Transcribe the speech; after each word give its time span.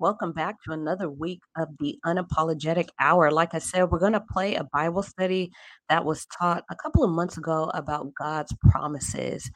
Welcome 0.00 0.32
back 0.32 0.62
to 0.62 0.72
another 0.72 1.10
week 1.10 1.42
of 1.58 1.68
the 1.78 1.98
Unapologetic 2.06 2.88
Hour. 2.98 3.30
Like 3.30 3.52
I 3.52 3.58
said, 3.58 3.90
we're 3.90 3.98
going 3.98 4.14
to 4.14 4.24
play 4.32 4.54
a 4.54 4.64
Bible 4.64 5.02
study 5.02 5.52
that 5.90 6.06
was 6.06 6.24
taught 6.38 6.64
a 6.70 6.74
couple 6.74 7.04
of 7.04 7.10
months 7.10 7.36
ago 7.36 7.70
about 7.74 8.14
God's 8.14 8.54
promises. 8.70 9.50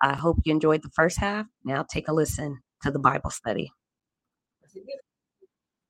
I 0.00 0.14
hope 0.14 0.38
you 0.46 0.54
enjoyed 0.54 0.82
the 0.82 0.88
first 0.96 1.18
half. 1.18 1.44
Now 1.64 1.82
take 1.82 2.08
a 2.08 2.14
listen 2.14 2.60
to 2.80 2.90
the 2.90 2.98
Bible 2.98 3.28
study. 3.28 3.72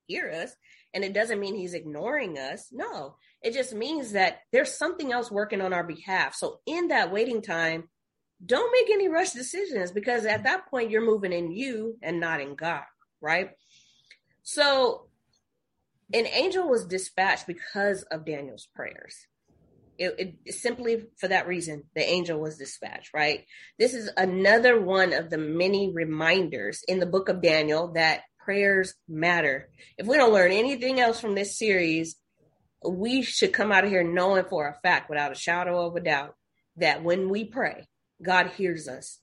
Hear 0.07 0.29
us, 0.29 0.57
and 0.93 1.05
it 1.05 1.13
doesn't 1.13 1.39
mean 1.39 1.55
he's 1.55 1.73
ignoring 1.73 2.37
us. 2.37 2.67
No, 2.69 3.15
it 3.41 3.53
just 3.53 3.73
means 3.73 4.11
that 4.11 4.39
there's 4.51 4.77
something 4.77 5.13
else 5.13 5.31
working 5.31 5.61
on 5.61 5.71
our 5.71 5.85
behalf. 5.85 6.35
So, 6.35 6.59
in 6.65 6.89
that 6.89 7.13
waiting 7.13 7.41
time, 7.41 7.87
don't 8.45 8.73
make 8.73 8.93
any 8.93 9.07
rush 9.07 9.31
decisions 9.31 9.93
because 9.93 10.25
at 10.25 10.43
that 10.43 10.69
point 10.69 10.91
you're 10.91 10.99
moving 10.99 11.31
in 11.31 11.49
you 11.49 11.97
and 12.01 12.19
not 12.19 12.41
in 12.41 12.55
God, 12.55 12.83
right? 13.21 13.51
So 14.53 15.07
an 16.13 16.27
angel 16.27 16.67
was 16.67 16.85
dispatched 16.85 17.47
because 17.47 18.03
of 18.11 18.25
Daniel's 18.25 18.67
prayers. 18.75 19.15
It, 19.97 20.35
it, 20.45 20.53
simply 20.53 21.05
for 21.17 21.29
that 21.29 21.47
reason, 21.47 21.83
the 21.95 22.03
angel 22.03 22.37
was 22.37 22.57
dispatched, 22.57 23.13
right? 23.13 23.45
This 23.79 23.93
is 23.93 24.09
another 24.17 24.81
one 24.81 25.13
of 25.13 25.29
the 25.29 25.37
many 25.37 25.93
reminders 25.93 26.83
in 26.85 26.99
the 26.99 27.05
book 27.05 27.29
of 27.29 27.41
Daniel 27.41 27.93
that 27.93 28.23
prayers 28.39 28.93
matter. 29.07 29.69
If 29.97 30.05
we 30.05 30.17
don't 30.17 30.33
learn 30.33 30.51
anything 30.51 30.99
else 30.99 31.21
from 31.21 31.33
this 31.33 31.57
series, 31.57 32.17
we 32.85 33.21
should 33.21 33.53
come 33.53 33.71
out 33.71 33.85
of 33.85 33.89
here 33.89 34.03
knowing 34.03 34.43
for 34.49 34.67
a 34.67 34.81
fact, 34.81 35.09
without 35.09 35.31
a 35.31 35.35
shadow 35.35 35.87
of 35.87 35.95
a 35.95 36.01
doubt, 36.01 36.35
that 36.75 37.03
when 37.03 37.29
we 37.29 37.45
pray, 37.45 37.87
God 38.21 38.47
hears 38.47 38.89
us. 38.89 39.17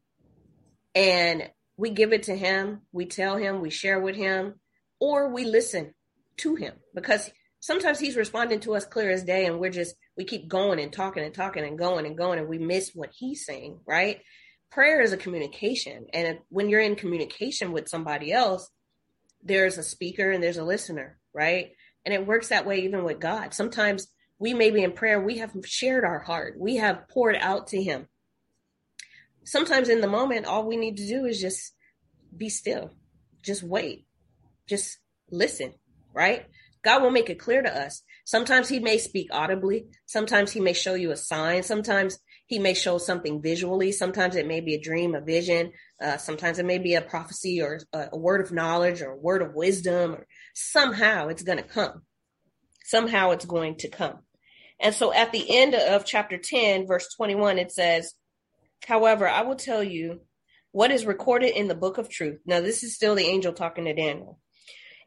And 0.94 1.50
we 1.76 1.90
give 1.90 2.14
it 2.14 2.22
to 2.24 2.34
Him, 2.34 2.80
we 2.92 3.04
tell 3.04 3.36
Him, 3.36 3.60
we 3.60 3.68
share 3.68 4.00
with 4.00 4.16
Him, 4.16 4.54
or 5.00 5.32
we 5.32 5.44
listen 5.44 5.94
to 6.38 6.54
him 6.54 6.74
because 6.94 7.30
sometimes 7.60 7.98
he's 7.98 8.16
responding 8.16 8.60
to 8.60 8.74
us 8.74 8.84
clear 8.84 9.10
as 9.10 9.24
day 9.24 9.46
and 9.46 9.58
we're 9.58 9.70
just 9.70 9.94
we 10.16 10.24
keep 10.24 10.48
going 10.48 10.80
and 10.80 10.92
talking 10.92 11.24
and 11.24 11.34
talking 11.34 11.64
and 11.64 11.78
going 11.78 12.06
and 12.06 12.16
going 12.16 12.38
and 12.38 12.48
we 12.48 12.58
miss 12.58 12.92
what 12.94 13.10
he's 13.12 13.44
saying 13.44 13.78
right? 13.86 14.20
Prayer 14.70 15.00
is 15.00 15.12
a 15.12 15.16
communication 15.16 16.06
and 16.12 16.38
when 16.48 16.68
you're 16.68 16.80
in 16.80 16.96
communication 16.96 17.72
with 17.72 17.88
somebody 17.88 18.32
else 18.32 18.70
there's 19.42 19.78
a 19.78 19.82
speaker 19.82 20.30
and 20.30 20.42
there's 20.42 20.56
a 20.56 20.64
listener 20.64 21.18
right? 21.34 21.72
And 22.04 22.14
it 22.14 22.26
works 22.26 22.48
that 22.48 22.66
way 22.66 22.80
even 22.80 23.04
with 23.04 23.20
god. 23.20 23.54
Sometimes 23.54 24.08
we 24.38 24.54
may 24.54 24.70
be 24.70 24.82
in 24.82 24.92
prayer 24.92 25.20
we 25.20 25.38
have 25.38 25.52
shared 25.64 26.04
our 26.04 26.20
heart 26.20 26.54
we 26.58 26.76
have 26.76 27.08
poured 27.08 27.36
out 27.36 27.68
to 27.68 27.82
him. 27.82 28.08
Sometimes 29.44 29.88
in 29.88 30.00
the 30.00 30.08
moment 30.08 30.46
all 30.46 30.66
we 30.66 30.76
need 30.76 30.98
to 30.98 31.06
do 31.06 31.24
is 31.24 31.40
just 31.40 31.72
be 32.36 32.48
still 32.48 32.90
just 33.42 33.62
wait 33.62 34.07
just 34.68 34.98
listen, 35.30 35.74
right? 36.14 36.46
God 36.84 37.02
will 37.02 37.10
make 37.10 37.30
it 37.30 37.38
clear 37.38 37.62
to 37.62 37.76
us. 37.76 38.02
Sometimes 38.24 38.68
he 38.68 38.78
may 38.78 38.98
speak 38.98 39.28
audibly. 39.32 39.86
Sometimes 40.06 40.52
he 40.52 40.60
may 40.60 40.72
show 40.72 40.94
you 40.94 41.10
a 41.10 41.16
sign. 41.16 41.62
Sometimes 41.62 42.18
he 42.46 42.58
may 42.58 42.74
show 42.74 42.98
something 42.98 43.42
visually. 43.42 43.92
Sometimes 43.92 44.36
it 44.36 44.46
may 44.46 44.60
be 44.60 44.74
a 44.74 44.80
dream, 44.80 45.14
a 45.14 45.20
vision. 45.20 45.72
Uh, 46.00 46.16
sometimes 46.16 46.58
it 46.58 46.66
may 46.66 46.78
be 46.78 46.94
a 46.94 47.02
prophecy 47.02 47.60
or 47.60 47.80
a, 47.92 48.08
a 48.12 48.18
word 48.18 48.40
of 48.40 48.52
knowledge 48.52 49.02
or 49.02 49.10
a 49.10 49.16
word 49.16 49.42
of 49.42 49.54
wisdom 49.54 50.14
or 50.14 50.26
somehow 50.54 51.28
it's 51.28 51.42
going 51.42 51.58
to 51.58 51.64
come. 51.64 52.02
Somehow 52.84 53.32
it's 53.32 53.44
going 53.44 53.76
to 53.78 53.88
come. 53.88 54.20
And 54.80 54.94
so 54.94 55.12
at 55.12 55.32
the 55.32 55.58
end 55.58 55.74
of 55.74 56.04
chapter 56.04 56.38
10, 56.38 56.86
verse 56.86 57.12
21, 57.16 57.58
it 57.58 57.72
says, 57.72 58.14
however, 58.86 59.28
I 59.28 59.42
will 59.42 59.56
tell 59.56 59.82
you 59.82 60.20
what 60.72 60.90
is 60.90 61.04
recorded 61.04 61.58
in 61.58 61.68
the 61.68 61.74
book 61.74 61.98
of 61.98 62.08
truth. 62.08 62.40
Now, 62.46 62.60
this 62.60 62.82
is 62.82 62.94
still 62.94 63.14
the 63.14 63.26
angel 63.26 63.52
talking 63.52 63.86
to 63.86 63.94
Daniel. 63.94 64.38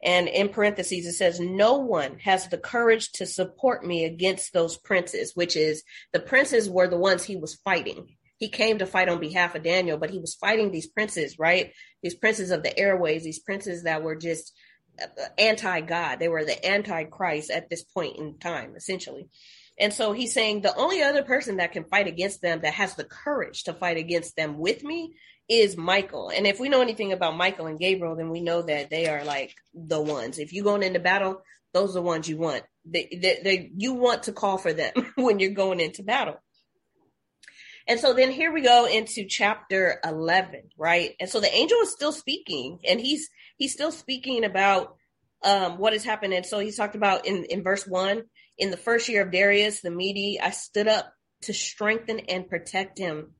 And 0.03 0.27
in 0.27 0.49
parentheses, 0.49 1.05
it 1.05 1.13
says, 1.13 1.39
No 1.39 1.77
one 1.77 2.17
has 2.19 2.47
the 2.47 2.57
courage 2.57 3.11
to 3.13 3.25
support 3.25 3.85
me 3.85 4.05
against 4.05 4.53
those 4.53 4.77
princes, 4.77 5.35
which 5.35 5.55
is 5.55 5.83
the 6.11 6.19
princes 6.19 6.69
were 6.69 6.87
the 6.87 6.97
ones 6.97 7.23
he 7.23 7.35
was 7.35 7.55
fighting. 7.63 8.15
He 8.37 8.49
came 8.49 8.79
to 8.79 8.87
fight 8.87 9.09
on 9.09 9.19
behalf 9.19 9.53
of 9.53 9.61
Daniel, 9.61 9.99
but 9.99 10.09
he 10.09 10.17
was 10.17 10.33
fighting 10.33 10.71
these 10.71 10.87
princes, 10.87 11.37
right? 11.37 11.73
These 12.01 12.15
princes 12.15 12.49
of 12.49 12.63
the 12.63 12.77
airways, 12.77 13.23
these 13.23 13.39
princes 13.39 13.83
that 13.83 14.01
were 14.01 14.15
just 14.15 14.53
uh, 14.99 15.05
anti 15.37 15.81
God. 15.81 16.17
They 16.17 16.27
were 16.27 16.43
the 16.43 16.65
anti 16.65 17.03
Christ 17.03 17.51
at 17.51 17.69
this 17.69 17.83
point 17.83 18.17
in 18.17 18.39
time, 18.39 18.73
essentially. 18.75 19.29
And 19.79 19.93
so 19.93 20.11
he's 20.11 20.33
saying 20.33 20.61
the 20.61 20.75
only 20.75 21.01
other 21.01 21.23
person 21.23 21.57
that 21.57 21.71
can 21.71 21.85
fight 21.85 22.07
against 22.07 22.41
them, 22.41 22.61
that 22.61 22.73
has 22.73 22.95
the 22.95 23.03
courage 23.03 23.63
to 23.63 23.73
fight 23.73 23.97
against 23.97 24.35
them 24.35 24.57
with 24.57 24.83
me, 24.83 25.15
is 25.51 25.75
Michael. 25.75 26.29
And 26.29 26.47
if 26.47 26.61
we 26.61 26.69
know 26.69 26.81
anything 26.81 27.11
about 27.11 27.35
Michael 27.35 27.67
and 27.67 27.77
Gabriel, 27.77 28.15
then 28.15 28.29
we 28.29 28.39
know 28.39 28.61
that 28.61 28.89
they 28.89 29.07
are 29.07 29.25
like 29.25 29.53
the 29.73 30.01
ones. 30.01 30.39
If 30.39 30.53
you're 30.53 30.63
going 30.63 30.81
into 30.81 30.99
battle, 30.99 31.41
those 31.73 31.91
are 31.91 31.95
the 31.95 32.01
ones 32.01 32.29
you 32.29 32.37
want. 32.37 32.63
They, 32.85 33.09
they, 33.11 33.39
they, 33.43 33.71
you 33.75 33.93
want 33.93 34.23
to 34.23 34.31
call 34.31 34.57
for 34.57 34.71
them 34.71 34.93
when 35.15 35.39
you're 35.39 35.51
going 35.51 35.81
into 35.81 36.03
battle. 36.03 36.37
And 37.85 37.99
so 37.99 38.13
then 38.13 38.31
here 38.31 38.53
we 38.53 38.61
go 38.61 38.85
into 38.85 39.25
chapter 39.27 39.99
11, 40.05 40.69
right? 40.77 41.15
And 41.19 41.29
so 41.29 41.41
the 41.41 41.53
angel 41.53 41.79
is 41.79 41.91
still 41.91 42.13
speaking 42.13 42.79
and 42.87 43.01
he's, 43.01 43.29
he's 43.57 43.73
still 43.73 43.91
speaking 43.91 44.45
about, 44.45 44.95
um, 45.43 45.79
what 45.79 45.91
has 45.91 46.05
happened. 46.05 46.33
And 46.33 46.45
so 46.45 46.59
he's 46.59 46.77
talked 46.77 46.95
about 46.95 47.25
in, 47.25 47.43
in 47.45 47.61
verse 47.61 47.85
one, 47.85 48.23
in 48.57 48.71
the 48.71 48.77
first 48.77 49.09
year 49.09 49.23
of 49.23 49.31
Darius 49.31 49.81
the 49.81 49.91
Mede, 49.91 50.39
I 50.41 50.51
stood 50.51 50.87
up 50.87 51.11
to 51.41 51.53
strengthen 51.53 52.19
and 52.19 52.47
protect 52.47 52.97
him 52.97 53.33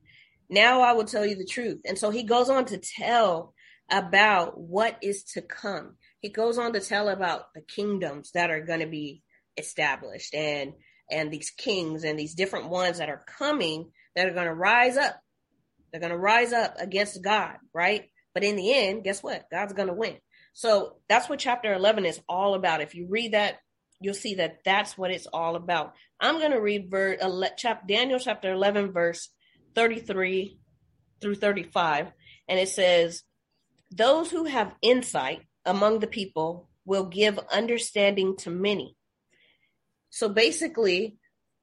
now 0.52 0.82
I 0.82 0.92
will 0.92 1.04
tell 1.04 1.26
you 1.26 1.34
the 1.34 1.46
truth. 1.46 1.80
And 1.86 1.98
so 1.98 2.10
he 2.10 2.22
goes 2.22 2.50
on 2.50 2.66
to 2.66 2.78
tell 2.78 3.54
about 3.90 4.58
what 4.60 4.98
is 5.02 5.24
to 5.24 5.42
come. 5.42 5.96
He 6.20 6.28
goes 6.28 6.58
on 6.58 6.72
to 6.74 6.80
tell 6.80 7.08
about 7.08 7.52
the 7.54 7.62
kingdoms 7.62 8.30
that 8.32 8.50
are 8.50 8.60
going 8.60 8.80
to 8.80 8.86
be 8.86 9.22
established 9.56 10.34
and 10.34 10.72
and 11.10 11.30
these 11.30 11.50
kings 11.50 12.04
and 12.04 12.18
these 12.18 12.34
different 12.34 12.68
ones 12.68 12.98
that 12.98 13.10
are 13.10 13.24
coming 13.26 13.90
that 14.14 14.26
are 14.26 14.34
going 14.34 14.46
to 14.46 14.54
rise 14.54 14.96
up. 14.96 15.20
They're 15.90 16.00
going 16.00 16.12
to 16.12 16.18
rise 16.18 16.52
up 16.52 16.76
against 16.78 17.22
God, 17.22 17.56
right? 17.74 18.10
But 18.32 18.44
in 18.44 18.56
the 18.56 18.72
end, 18.72 19.04
guess 19.04 19.22
what? 19.22 19.44
God's 19.50 19.74
going 19.74 19.88
to 19.88 19.94
win. 19.94 20.16
So 20.54 20.96
that's 21.08 21.28
what 21.28 21.38
chapter 21.38 21.72
11 21.74 22.06
is 22.06 22.20
all 22.28 22.54
about. 22.54 22.80
If 22.80 22.94
you 22.94 23.08
read 23.10 23.32
that, 23.32 23.58
you'll 24.00 24.14
see 24.14 24.36
that 24.36 24.58
that's 24.64 24.96
what 24.96 25.10
it's 25.10 25.26
all 25.26 25.56
about. 25.56 25.92
I'm 26.20 26.38
going 26.38 26.52
to 26.52 26.60
read 26.60 26.90
ver- 26.90 27.18
uh, 27.20 27.48
chap- 27.56 27.86
Daniel 27.86 28.18
chapter 28.18 28.52
11 28.52 28.92
verse 28.92 29.28
33 29.74 30.58
through 31.20 31.36
35. 31.36 32.12
And 32.48 32.58
it 32.58 32.68
says, 32.68 33.22
Those 33.90 34.30
who 34.30 34.44
have 34.44 34.74
insight 34.82 35.42
among 35.64 36.00
the 36.00 36.06
people 36.06 36.68
will 36.84 37.04
give 37.04 37.38
understanding 37.52 38.36
to 38.38 38.50
many. 38.50 38.96
So 40.10 40.28
basically, 40.28 41.16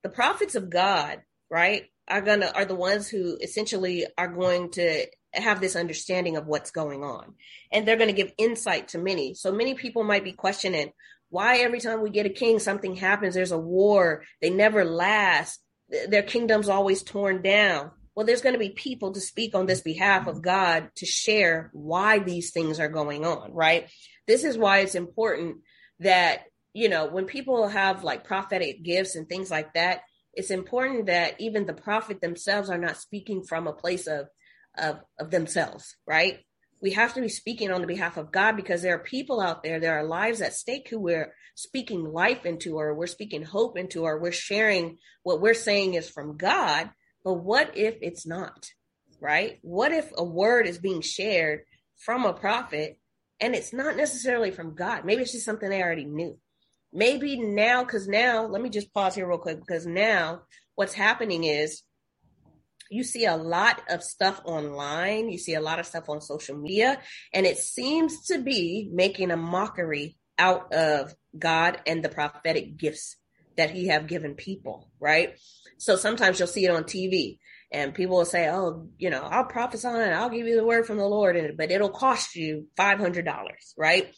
the 0.04 0.10
prophets 0.10 0.56
of 0.56 0.70
God, 0.70 1.22
right, 1.50 1.84
are 2.08 2.22
gonna 2.22 2.52
are 2.56 2.66
the 2.66 2.76
ones 2.76 3.08
who 3.08 3.38
essentially 3.42 4.08
are 4.18 4.28
going 4.28 4.72
to 4.72 5.06
have 5.34 5.62
this 5.62 5.76
understanding 5.76 6.38
of 6.38 6.48
what's 6.48 6.72
going 6.72 7.04
on. 7.04 7.36
And 7.72 7.88
they're 7.88 7.98
going 7.98 8.10
to 8.10 8.16
give 8.16 8.34
insight 8.38 8.90
to 8.90 8.98
many. 8.98 9.36
So 9.36 9.52
many 9.52 9.76
people 9.76 10.04
might 10.04 10.24
be 10.24 10.32
questioning 10.32 10.92
why 11.30 11.58
every 11.60 11.80
time 11.80 12.02
we 12.02 12.10
get 12.10 12.26
a 12.26 12.30
king, 12.30 12.58
something 12.58 12.96
happens, 12.96 13.36
there's 13.36 13.52
a 13.52 13.60
war, 13.60 14.24
they 14.42 14.50
never 14.50 14.84
last, 14.84 15.60
their 16.08 16.24
kingdom's 16.24 16.70
always 16.70 17.04
torn 17.04 17.44
down 17.44 17.92
well, 18.20 18.26
there's 18.26 18.42
going 18.42 18.52
to 18.52 18.60
be 18.60 18.72
people 18.72 19.14
to 19.14 19.22
speak 19.22 19.56
on 19.56 19.66
this 19.66 19.80
behalf 19.80 20.28
of 20.28 20.42
God 20.42 20.90
to 20.98 21.06
share 21.06 21.70
why 21.72 22.20
these 22.20 22.52
things 22.52 22.78
are 22.78 22.90
going 22.90 23.24
on, 23.24 23.54
right? 23.54 23.90
This 24.28 24.44
is 24.44 24.58
why 24.58 24.80
it's 24.80 24.96
important 24.96 25.60
that, 26.02 26.42
you 26.74 26.90
know, 26.90 27.06
when 27.06 27.28
people 27.28 27.70
have 27.70 28.04
like 28.04 28.26
prophetic 28.26 28.84
gifts 28.84 29.16
and 29.16 29.26
things 29.26 29.50
like 29.50 29.74
that, 29.76 30.02
it's 30.34 30.52
important 30.52 31.06
that 31.06 31.40
even 31.40 31.66
the 31.66 31.74
prophet 31.74 32.20
themselves 32.20 32.70
are 32.70 32.78
not 32.78 32.98
speaking 32.98 33.42
from 33.42 33.68
a 33.68 33.74
place 33.74 34.06
of, 34.06 34.28
of, 34.78 35.00
of 35.18 35.32
themselves, 35.32 35.96
right? 36.06 36.40
We 36.82 36.92
have 36.92 37.14
to 37.14 37.22
be 37.22 37.30
speaking 37.30 37.72
on 37.72 37.80
the 37.80 37.88
behalf 37.88 38.18
of 38.18 38.34
God 38.34 38.58
because 38.58 38.82
there 38.82 38.96
are 38.96 39.00
people 39.00 39.40
out 39.40 39.64
there, 39.64 39.80
there 39.80 39.98
are 39.98 40.04
lives 40.04 40.42
at 40.42 40.54
stake 40.54 40.90
who 40.90 41.00
we're 41.00 41.34
speaking 41.56 42.04
life 42.04 42.46
into, 42.46 42.80
or 42.80 42.94
we're 42.96 43.08
speaking 43.08 43.44
hope 43.44 43.78
into, 43.78 44.04
or 44.04 44.20
we're 44.20 44.34
sharing 44.34 44.98
what 45.24 45.40
we're 45.40 45.54
saying 45.54 45.94
is 45.94 46.10
from 46.10 46.36
God 46.36 46.90
but 47.24 47.34
what 47.34 47.78
if 47.78 47.98
it's 48.02 48.26
not? 48.26 48.70
Right? 49.22 49.60
What 49.62 49.92
if 49.92 50.12
a 50.18 50.24
word 50.24 50.66
is 50.68 50.78
being 50.78 51.02
shared 51.02 51.62
from 51.98 52.26
a 52.26 52.34
prophet 52.34 52.98
and 53.42 53.54
it's 53.54 53.74
not 53.74 53.98
necessarily 53.98 54.52
from 54.52 54.76
God? 54.76 55.06
Maybe 55.06 55.24
it's 55.24 55.34
just 55.34 55.46
something 55.46 55.70
they 55.70 55.84
already 55.84 56.06
knew. 56.06 56.38
Maybe 56.92 57.40
now, 57.40 57.84
because 57.84 58.08
now, 58.08 58.46
let 58.46 58.62
me 58.62 58.70
just 58.70 58.94
pause 58.94 59.16
here 59.16 59.28
real 59.28 59.38
quick 59.38 59.60
because 59.60 59.86
now 59.86 60.42
what's 60.76 60.94
happening 60.94 61.44
is 61.44 61.84
you 62.90 63.04
see 63.04 63.26
a 63.26 63.36
lot 63.36 63.82
of 63.90 64.04
stuff 64.04 64.42
online, 64.46 65.30
you 65.30 65.38
see 65.38 65.54
a 65.54 65.62
lot 65.62 65.80
of 65.80 65.86
stuff 65.86 66.10
on 66.10 66.22
social 66.22 66.58
media, 66.58 67.00
and 67.34 67.46
it 67.46 67.58
seems 67.58 68.26
to 68.28 68.40
be 68.40 68.90
making 68.92 69.30
a 69.32 69.38
mockery 69.38 70.18
out 70.40 70.74
of 70.74 71.14
God 71.38 71.82
and 71.86 72.04
the 72.04 72.10
prophetic 72.10 72.78
gifts 72.78 73.18
that 73.58 73.70
he 73.72 73.88
have 73.88 74.08
given 74.08 74.36
people, 74.36 74.90
right? 75.00 75.38
So 75.80 75.96
sometimes 75.96 76.38
you'll 76.38 76.48
see 76.48 76.66
it 76.66 76.72
on 76.72 76.84
TV 76.84 77.40
and 77.72 77.94
people 77.94 78.18
will 78.18 78.26
say, 78.26 78.50
Oh, 78.50 78.88
you 78.98 79.10
know, 79.10 79.22
I'll 79.22 79.46
prophesy 79.46 79.88
and 79.88 80.14
I'll 80.14 80.30
give 80.30 80.48
you 80.48 80.56
the 80.56 80.66
word 80.66 80.86
from 80.86 80.98
the 80.98 81.06
Lord, 81.06 81.36
and 81.36 81.58
but 81.58 81.72
it'll 81.72 81.90
cost 81.90 82.36
you 82.36 82.68
$500, 82.78 83.48
right? 83.78 84.14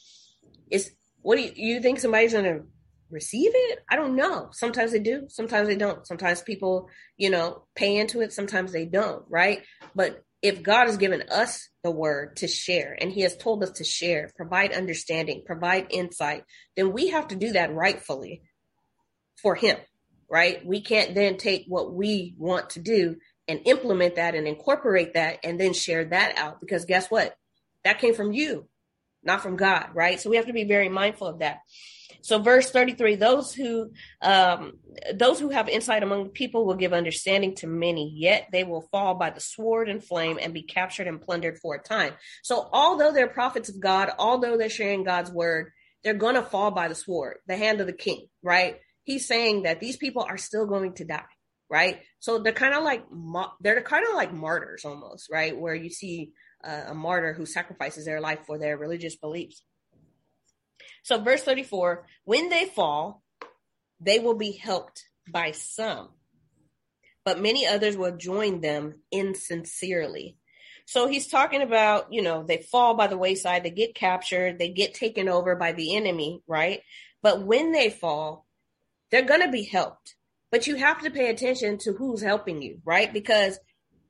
Is 0.70 0.92
what 1.22 1.36
do 1.36 1.44
you, 1.44 1.52
you 1.56 1.82
think 1.82 2.00
somebody's 2.00 2.34
going 2.34 2.46
to 2.46 2.64
receive 3.10 3.52
it? 3.54 3.80
I 3.90 3.96
don't 3.96 4.16
know. 4.16 4.50
Sometimes 4.52 4.92
they 4.92 5.00
do, 5.00 5.26
sometimes 5.28 5.68
they 5.68 5.76
don't. 5.76 6.06
Sometimes 6.08 6.42
people, 6.42 6.90
you 7.18 7.30
know, 7.30 7.64
pay 7.76 7.98
into 7.98 8.22
it, 8.22 8.34
sometimes 8.34 8.72
they 8.72 8.86
don't, 8.86 9.24
right? 9.30 9.62
But 9.94 10.24
if 10.42 10.64
God 10.64 10.88
has 10.88 10.98
given 10.98 11.24
us 11.30 11.70
the 11.84 11.92
word 11.92 12.38
to 12.38 12.48
share 12.48 12.98
and 13.00 13.12
he 13.12 13.22
has 13.22 13.38
told 13.38 13.64
us 13.64 13.72
to 13.72 13.84
share, 13.84 14.32
provide 14.36 14.74
understanding, 14.74 15.44
provide 15.46 15.88
insight, 15.92 16.46
then 16.76 16.94
we 16.94 17.10
have 17.10 17.28
to 17.28 17.36
do 17.36 17.52
that 17.52 17.74
rightfully 17.74 18.42
for 19.42 19.56
him, 19.56 19.78
right? 20.32 20.66
We 20.66 20.82
can't 20.82 21.14
then 21.14 21.36
take 21.38 21.66
what 21.68 21.94
we 21.94 22.34
want 22.38 22.72
to 22.72 22.80
do 22.80 23.18
and 23.50 23.60
implement 23.66 24.16
that 24.16 24.34
and 24.34 24.48
incorporate 24.48 25.14
that 25.16 25.40
and 25.44 25.60
then 25.60 25.74
share 25.74 26.06
that 26.06 26.38
out 26.38 26.62
because 26.62 26.86
guess 26.86 27.12
what? 27.12 27.36
That 27.84 28.00
came 28.00 28.16
from 28.16 28.32
you, 28.32 28.68
not 29.24 29.42
from 29.42 29.58
God, 29.58 29.90
right? 29.94 30.22
So 30.22 30.30
we 30.30 30.38
have 30.38 30.46
to 30.46 30.54
be 30.54 30.64
very 30.64 30.88
mindful 30.88 31.28
of 31.28 31.40
that. 31.40 31.60
So 32.22 32.40
verse 32.40 32.72
33, 32.72 33.16
those 33.16 33.54
who 33.54 33.92
um 34.22 34.74
those 35.14 35.38
who 35.40 35.50
have 35.50 35.68
insight 35.68 36.02
among 36.02 36.24
the 36.24 36.30
people 36.30 36.66
will 36.66 36.76
give 36.76 36.94
understanding 36.94 37.56
to 37.56 37.68
many, 37.68 38.14
yet 38.16 38.48
they 38.54 38.64
will 38.64 38.88
fall 38.90 39.16
by 39.16 39.32
the 39.32 39.42
sword 39.42 39.90
and 39.90 40.02
flame 40.02 40.40
and 40.42 40.54
be 40.54 40.64
captured 40.64 41.08
and 41.08 41.20
plundered 41.20 41.58
for 41.58 41.76
a 41.76 41.84
time. 41.84 42.14
So 42.42 42.70
although 42.72 43.12
they're 43.12 43.28
prophets 43.28 43.68
of 43.68 43.82
God, 43.82 44.12
although 44.18 44.56
they're 44.56 44.70
sharing 44.70 45.04
God's 45.04 45.32
word, 45.32 45.72
they're 46.06 46.14
going 46.14 46.36
to 46.36 46.42
fall 46.42 46.72
by 46.72 46.88
the 46.88 46.96
sword, 46.96 47.40
the 47.48 47.58
hand 47.58 47.82
of 47.82 47.88
the 47.88 47.94
king, 47.94 48.28
right? 48.42 48.78
He's 49.04 49.28
saying 49.28 49.64
that 49.64 49.80
these 49.80 49.98
people 49.98 50.24
are 50.24 50.38
still 50.38 50.66
going 50.66 50.94
to 50.96 51.06
die, 51.06 51.24
right? 51.70 52.02
So 52.20 52.40
they're 52.40 52.54
kind 52.54 52.76
of 52.76 52.84
like 52.84 53.04
they're 53.60 53.82
kind 53.82 54.06
of 54.08 54.16
like 54.16 54.34
martyrs 54.34 54.86
almost, 54.86 55.30
right? 55.32 55.58
Where 55.58 55.76
you 55.76 55.90
see 55.90 56.32
a 56.64 56.94
martyr 56.94 57.34
who 57.34 57.46
sacrifices 57.46 58.06
their 58.06 58.22
life 58.22 58.40
for 58.46 58.60
their 58.60 58.78
religious 58.78 59.16
beliefs. 59.16 59.64
So, 61.04 61.20
verse 61.20 61.42
34 61.44 62.06
when 62.26 62.50
they 62.50 62.66
fall, 62.66 63.24
they 64.00 64.20
will 64.20 64.36
be 64.36 64.52
helped 64.52 65.06
by 65.28 65.52
some, 65.52 66.10
but 67.26 67.42
many 67.42 67.66
others 67.68 67.98
will 67.98 68.16
join 68.18 68.62
them 68.62 69.02
insincerely. 69.12 70.38
So 70.86 71.08
he's 71.08 71.28
talking 71.28 71.62
about, 71.62 72.12
you 72.12 72.22
know, 72.22 72.44
they 72.44 72.58
fall 72.58 72.96
by 72.96 73.08
the 73.08 73.18
wayside, 73.18 73.64
they 73.64 73.72
get 73.72 73.96
captured, 73.96 74.60
they 74.60 74.70
get 74.70 74.94
taken 74.94 75.30
over 75.30 75.56
by 75.56 75.72
the 75.72 75.96
enemy, 75.96 76.42
right? 76.48 76.82
But 77.22 77.44
when 77.46 77.72
they 77.72 77.90
fall, 77.90 78.46
they're 79.12 79.22
going 79.22 79.42
to 79.42 79.52
be 79.52 79.64
helped. 79.64 80.16
But 80.52 80.68
you 80.68 80.76
have 80.76 81.02
to 81.02 81.12
pay 81.12 81.30
attention 81.30 81.78
to 81.80 81.94
who's 81.94 82.22
helping 82.22 82.62
you, 82.62 82.80
right? 82.84 83.12
Because 83.12 83.58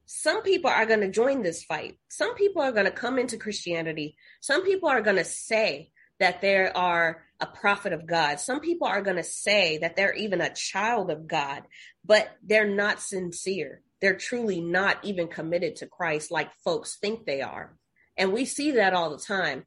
some 0.06 0.42
people 0.42 0.69
are 0.69 0.86
going 0.86 1.01
to 1.01 1.12
join 1.12 1.44
this 1.44 1.63
fight. 1.63 1.98
Some 2.09 2.36
people 2.36 2.62
are 2.62 2.71
going 2.71 2.86
to 2.86 2.92
come 2.92 3.19
into 3.19 3.38
Christianity. 3.38 4.15
Some 4.42 4.63
people 4.63 4.89
are 4.89 5.01
going 5.01 5.18
to 5.18 5.24
say 5.24 5.92
that 6.19 6.42
they 6.42 6.68
are 6.68 7.24
a 7.39 7.45
prophet 7.45 7.94
of 7.94 8.06
God. 8.06 8.39
Some 8.39 8.59
people 8.59 8.88
are 8.88 9.01
going 9.01 9.18
to 9.18 9.24
say 9.24 9.80
that 9.80 9.95
they're 9.95 10.13
even 10.13 10.42
a 10.42 10.53
child 10.53 11.09
of 11.09 11.27
God, 11.27 11.63
but 12.06 12.30
they're 12.44 12.68
not 12.68 13.01
sincere. 13.01 13.81
They're 14.01 14.18
truly 14.18 14.62
not 14.62 14.98
even 15.03 15.27
committed 15.27 15.77
to 15.77 15.88
Christ 15.88 16.31
like 16.31 16.51
folks 16.63 16.98
think 16.98 17.25
they 17.25 17.42
are. 17.42 17.75
And 18.18 18.33
we 18.33 18.45
see 18.45 18.71
that 18.71 18.94
all 18.94 19.12
the 19.12 19.24
time. 19.24 19.65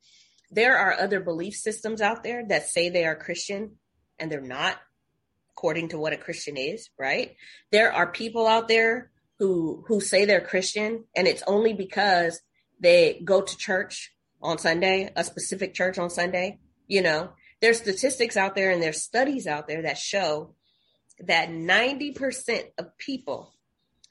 There 0.51 0.77
are 0.77 0.93
other 0.93 1.21
belief 1.21 1.55
systems 1.55 2.01
out 2.01 2.23
there 2.23 2.45
that 2.49 2.69
say 2.69 2.89
they 2.89 3.05
are 3.05 3.17
Christian 3.17 3.79
and 4.19 4.31
they're 4.31 4.41
not 4.41 4.79
according 5.57 5.89
to 5.89 5.99
what 5.99 6.13
a 6.13 6.17
Christian 6.17 6.57
is, 6.57 6.91
right? 6.99 7.37
There 7.71 7.93
are 7.93 8.11
people 8.11 8.47
out 8.47 8.69
there 8.69 9.11
who 9.39 9.85
who 9.87 10.01
say 10.01 10.25
they're 10.25 10.41
Christian 10.41 11.05
and 11.17 11.27
it's 11.27 11.43
only 11.47 11.73
because 11.73 12.41
they 12.81 13.21
go 13.25 13.41
to 13.41 13.57
church 13.57 14.13
on 14.43 14.59
Sunday, 14.59 15.11
a 15.17 15.25
specific 15.25 15.73
church 15.73 15.99
on 15.99 16.11
Sunday, 16.11 16.59
you 16.87 17.03
know. 17.03 17.31
There's 17.61 17.79
statistics 17.79 18.37
out 18.37 18.55
there 18.55 18.73
and 18.73 18.83
there's 18.83 19.03
studies 19.03 19.47
out 19.47 19.69
there 19.69 19.83
that 19.83 19.97
show 19.97 20.55
that 21.21 21.49
90% 21.49 22.65
of 22.77 22.99
people 22.99 23.55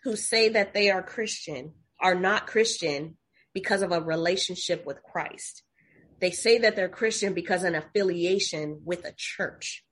who 0.03 0.15
say 0.15 0.49
that 0.49 0.73
they 0.73 0.89
are 0.89 1.03
Christian 1.03 1.73
are 1.99 2.15
not 2.15 2.47
Christian 2.47 3.17
because 3.53 3.81
of 3.81 3.91
a 3.91 4.01
relationship 4.01 4.85
with 4.85 5.03
Christ. 5.03 5.63
They 6.19 6.31
say 6.31 6.59
that 6.59 6.75
they're 6.75 6.89
Christian 6.89 7.33
because 7.33 7.63
an 7.63 7.75
affiliation 7.75 8.81
with 8.85 9.05
a 9.05 9.13
church. 9.15 9.83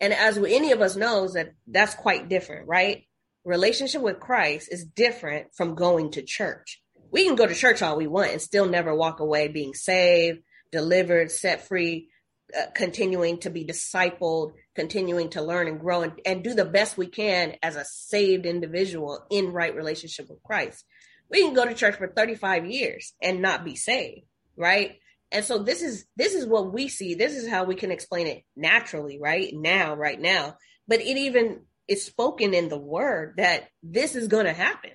And 0.00 0.12
as 0.12 0.36
any 0.38 0.72
of 0.72 0.80
us 0.80 0.96
knows 0.96 1.34
that 1.34 1.52
that's 1.66 1.94
quite 1.94 2.28
different, 2.28 2.68
right? 2.68 3.06
relationship 3.46 4.02
with 4.02 4.20
Christ 4.20 4.68
is 4.70 4.84
different 4.84 5.54
from 5.54 5.76
going 5.76 6.10
to 6.10 6.22
church. 6.22 6.82
We 7.12 7.24
can 7.24 7.36
go 7.36 7.46
to 7.46 7.54
church 7.54 7.80
all 7.80 7.96
we 7.96 8.08
want 8.08 8.32
and 8.32 8.42
still 8.42 8.66
never 8.66 8.94
walk 8.94 9.20
away 9.20 9.48
being 9.48 9.72
saved, 9.72 10.40
delivered, 10.72 11.30
set 11.30 11.66
free, 11.66 12.08
uh, 12.54 12.66
continuing 12.74 13.38
to 13.38 13.50
be 13.50 13.64
discipled, 13.64 14.52
continuing 14.74 15.30
to 15.30 15.42
learn 15.42 15.68
and 15.68 15.80
grow 15.80 16.02
and, 16.02 16.20
and 16.26 16.42
do 16.42 16.54
the 16.54 16.64
best 16.64 16.98
we 16.98 17.06
can 17.06 17.54
as 17.62 17.76
a 17.76 17.84
saved 17.84 18.46
individual 18.46 19.24
in 19.30 19.52
right 19.52 19.74
relationship 19.74 20.28
with 20.28 20.42
Christ. 20.42 20.84
We 21.30 21.42
can 21.42 21.54
go 21.54 21.64
to 21.64 21.74
church 21.74 21.96
for 21.96 22.08
35 22.08 22.66
years 22.66 23.14
and 23.22 23.40
not 23.40 23.64
be 23.64 23.76
saved, 23.76 24.26
right? 24.56 24.98
And 25.32 25.44
so 25.44 25.58
this 25.58 25.82
is 25.82 26.06
this 26.16 26.34
is 26.34 26.46
what 26.46 26.72
we 26.72 26.88
see. 26.88 27.14
This 27.14 27.36
is 27.36 27.48
how 27.48 27.64
we 27.64 27.74
can 27.74 27.90
explain 27.90 28.26
it 28.26 28.44
naturally, 28.54 29.18
right? 29.20 29.52
Now, 29.52 29.94
right 29.94 30.20
now. 30.20 30.56
But 30.86 31.00
it 31.00 31.16
even 31.16 31.62
is 31.88 32.04
spoken 32.04 32.54
in 32.54 32.68
the 32.68 32.78
word 32.78 33.34
that 33.36 33.68
this 33.82 34.14
is 34.14 34.28
going 34.28 34.46
to 34.46 34.52
happen. 34.52 34.90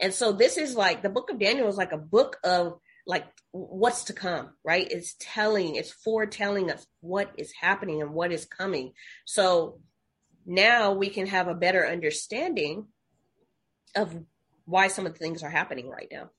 And 0.00 0.12
so 0.12 0.32
this 0.32 0.56
is 0.56 0.74
like 0.74 1.02
the 1.02 1.10
book 1.10 1.30
of 1.30 1.38
Daniel 1.38 1.68
is 1.68 1.76
like 1.76 1.92
a 1.92 1.98
book 1.98 2.38
of 2.44 2.78
like 3.06 3.24
what's 3.52 4.04
to 4.04 4.12
come, 4.12 4.50
right? 4.64 4.86
It's 4.90 5.14
telling, 5.20 5.76
it's 5.76 5.92
foretelling 5.92 6.70
us 6.70 6.86
what 7.00 7.30
is 7.38 7.52
happening 7.52 8.02
and 8.02 8.12
what 8.12 8.32
is 8.32 8.44
coming. 8.44 8.92
So 9.24 9.80
now 10.44 10.92
we 10.92 11.08
can 11.08 11.26
have 11.26 11.48
a 11.48 11.54
better 11.54 11.86
understanding 11.86 12.86
of 13.94 14.14
why 14.64 14.88
some 14.88 15.06
of 15.06 15.12
the 15.12 15.18
things 15.18 15.42
are 15.42 15.50
happening 15.50 15.88
right 15.88 16.08
now. 16.10 16.30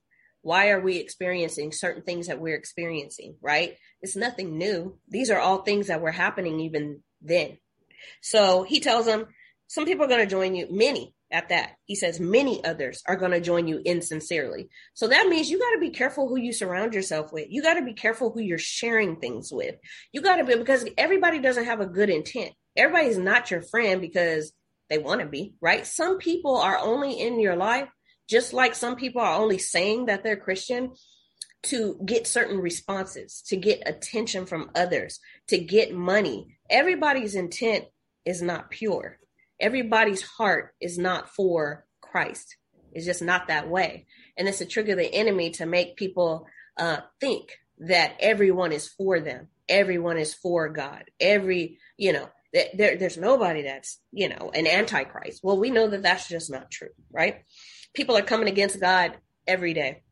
Why 0.47 0.69
are 0.69 0.79
we 0.79 0.95
experiencing 0.95 1.73
certain 1.73 2.03
things 2.03 2.27
that 2.27 2.39
we're 2.39 2.55
experiencing, 2.55 3.35
right? 3.41 3.75
It's 4.01 4.15
nothing 4.15 4.57
new. 4.57 4.97
These 5.09 5.29
are 5.29 5.39
all 5.39 5.57
things 5.57 5.88
that 5.88 5.99
were 5.99 6.09
happening 6.09 6.61
even 6.61 7.01
then. 7.21 7.57
So 8.21 8.63
he 8.63 8.79
tells 8.79 9.05
them, 9.05 9.25
some 9.67 9.83
people 9.83 10.05
are 10.05 10.07
going 10.07 10.21
to 10.21 10.25
join 10.25 10.55
you, 10.55 10.67
many 10.71 11.13
at 11.29 11.49
that. 11.49 11.71
He 11.83 11.95
says 11.95 12.21
many 12.21 12.63
others 12.63 13.03
are 13.05 13.17
going 13.17 13.33
to 13.33 13.41
join 13.41 13.67
you 13.67 13.81
insincerely. 13.83 14.69
So 14.94 15.09
that 15.09 15.27
means 15.27 15.49
you 15.49 15.59
got 15.59 15.73
to 15.73 15.81
be 15.81 15.89
careful 15.89 16.29
who 16.29 16.38
you 16.38 16.53
surround 16.53 16.93
yourself 16.93 17.33
with. 17.33 17.47
You 17.50 17.61
got 17.61 17.73
to 17.73 17.83
be 17.83 17.93
careful 17.93 18.31
who 18.31 18.39
you're 18.39 18.57
sharing 18.57 19.17
things 19.17 19.50
with. 19.51 19.75
You 20.13 20.21
got 20.21 20.38
to 20.38 20.45
be 20.45 20.55
because 20.55 20.88
everybody 20.98 21.39
doesn't 21.39 21.65
have 21.65 21.81
a 21.81 21.88
good 21.88 22.10
intent. 22.10 22.53
Everybody's 22.77 23.17
not 23.17 23.51
your 23.51 23.63
friend 23.63 24.00
because 24.00 24.53
they 24.89 24.98
want 24.98 25.19
to 25.19 25.27
be, 25.27 25.55
right? 25.60 25.86
Some 25.86 26.19
people 26.19 26.55
are 26.55 26.77
only 26.77 27.19
in 27.19 27.41
your 27.41 27.57
life 27.57 27.89
just 28.27 28.53
like 28.53 28.75
some 28.75 28.96
people 28.96 29.22
are 29.22 29.39
only 29.39 29.57
saying 29.57 30.05
that 30.05 30.24
they're 30.24 30.38
Christian 30.38 30.91
to 31.63 32.00
get 32.05 32.27
certain 32.27 32.60
responses, 32.60 33.43
to 33.48 33.57
get 33.57 33.84
attention 33.86 34.46
from 34.46 34.72
others, 34.75 35.19
to 35.48 35.57
get 35.57 35.93
money. 35.93 36.57
Everybody's 36.69 37.36
intent 37.36 37.86
is 38.25 38.41
not 38.41 38.69
pure 38.69 39.19
everybody's 39.60 40.22
heart 40.22 40.74
is 40.79 40.98
not 40.98 41.29
for 41.29 41.86
Christ. 42.01 42.57
It's 42.91 43.05
just 43.05 43.22
not 43.22 43.48
that 43.48 43.69
way. 43.69 44.07
And 44.38 44.48
it's 44.48 44.62
a 44.62 44.65
of 44.65 44.98
the 44.98 45.13
enemy 45.13 45.51
to 45.51 45.65
make 45.65 45.98
people 45.98 46.48
uh, 46.77 46.98
think 47.19 47.57
that 47.79 48.15
everyone 48.19 48.72
is 48.72 48.88
for 48.88 49.19
them. 49.19 49.48
Everyone 49.69 50.17
is 50.17 50.34
for 50.34 50.69
God. 50.69 51.03
Every, 51.19 51.79
you 51.98 52.13
know, 52.13 52.29
there, 52.53 52.96
there's 52.98 53.17
nobody 53.17 53.63
that's, 53.63 54.00
you 54.12 54.29
know, 54.29 54.51
an 54.53 54.65
antichrist. 54.65 55.41
Well, 55.43 55.60
we 55.60 55.69
know 55.69 55.89
that 55.89 56.03
that's 56.03 56.29
just 56.29 56.50
not 56.50 56.72
true, 56.72 56.89
right? 57.12 57.43
People 57.98 58.16
are 58.16 58.22
coming 58.22 58.48
against 58.48 58.80
God 58.80 59.18
every 59.48 59.74
day. 59.74 60.04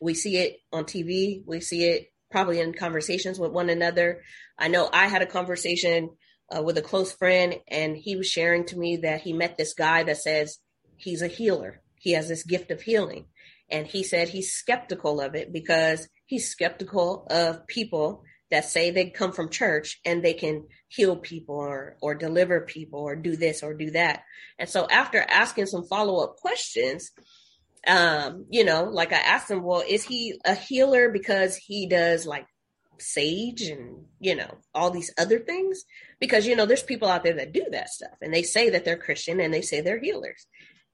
We 0.00 0.14
see 0.14 0.36
it 0.36 0.58
on 0.72 0.84
TV. 0.84 1.42
We 1.44 1.60
see 1.60 1.82
it 1.82 2.06
probably 2.30 2.60
in 2.60 2.74
conversations 2.74 3.40
with 3.40 3.50
one 3.50 3.70
another. 3.70 4.22
I 4.56 4.68
know 4.68 4.88
I 4.92 5.08
had 5.08 5.20
a 5.20 5.26
conversation 5.26 6.10
uh, 6.56 6.62
with 6.62 6.78
a 6.78 6.80
close 6.80 7.12
friend, 7.12 7.56
and 7.66 7.96
he 7.96 8.14
was 8.14 8.28
sharing 8.28 8.66
to 8.66 8.78
me 8.78 8.98
that 8.98 9.22
he 9.22 9.32
met 9.32 9.56
this 9.56 9.74
guy 9.74 10.04
that 10.04 10.18
says 10.18 10.60
he's 10.96 11.22
a 11.22 11.26
healer. 11.26 11.82
He 11.96 12.12
has 12.12 12.28
this 12.28 12.44
gift 12.44 12.70
of 12.70 12.82
healing. 12.82 13.26
And 13.68 13.84
he 13.84 14.04
said 14.04 14.28
he's 14.28 14.52
skeptical 14.52 15.20
of 15.20 15.34
it 15.34 15.52
because 15.52 16.08
he's 16.26 16.48
skeptical 16.48 17.26
of 17.28 17.66
people 17.66 18.22
that 18.52 18.66
say 18.66 18.90
they 18.90 19.08
come 19.08 19.32
from 19.32 19.48
church 19.48 19.98
and 20.04 20.22
they 20.22 20.34
can 20.34 20.66
heal 20.88 21.16
people 21.16 21.56
or 21.56 21.96
or 22.02 22.14
deliver 22.14 22.60
people 22.60 23.00
or 23.00 23.16
do 23.16 23.34
this 23.34 23.62
or 23.62 23.72
do 23.72 23.90
that. 23.92 24.22
And 24.58 24.68
so 24.68 24.86
after 24.88 25.24
asking 25.26 25.66
some 25.66 25.86
follow-up 25.86 26.36
questions, 26.36 27.10
um, 27.86 28.44
you 28.50 28.64
know, 28.64 28.84
like 28.84 29.14
I 29.14 29.16
asked 29.16 29.50
him, 29.50 29.62
well, 29.62 29.82
is 29.88 30.04
he 30.04 30.38
a 30.44 30.54
healer 30.54 31.08
because 31.08 31.56
he 31.56 31.88
does 31.88 32.26
like 32.26 32.46
sage 32.98 33.62
and 33.62 34.04
you 34.20 34.36
know 34.36 34.58
all 34.74 34.90
these 34.90 35.12
other 35.18 35.38
things? 35.38 35.84
Because 36.20 36.46
you 36.46 36.54
know 36.54 36.66
there's 36.66 36.82
people 36.82 37.08
out 37.08 37.24
there 37.24 37.36
that 37.36 37.54
do 37.54 37.64
that 37.72 37.88
stuff 37.88 38.18
and 38.20 38.34
they 38.34 38.42
say 38.42 38.68
that 38.70 38.84
they're 38.84 38.98
christian 38.98 39.40
and 39.40 39.52
they 39.52 39.62
say 39.62 39.80
they're 39.80 39.98
healers. 39.98 40.46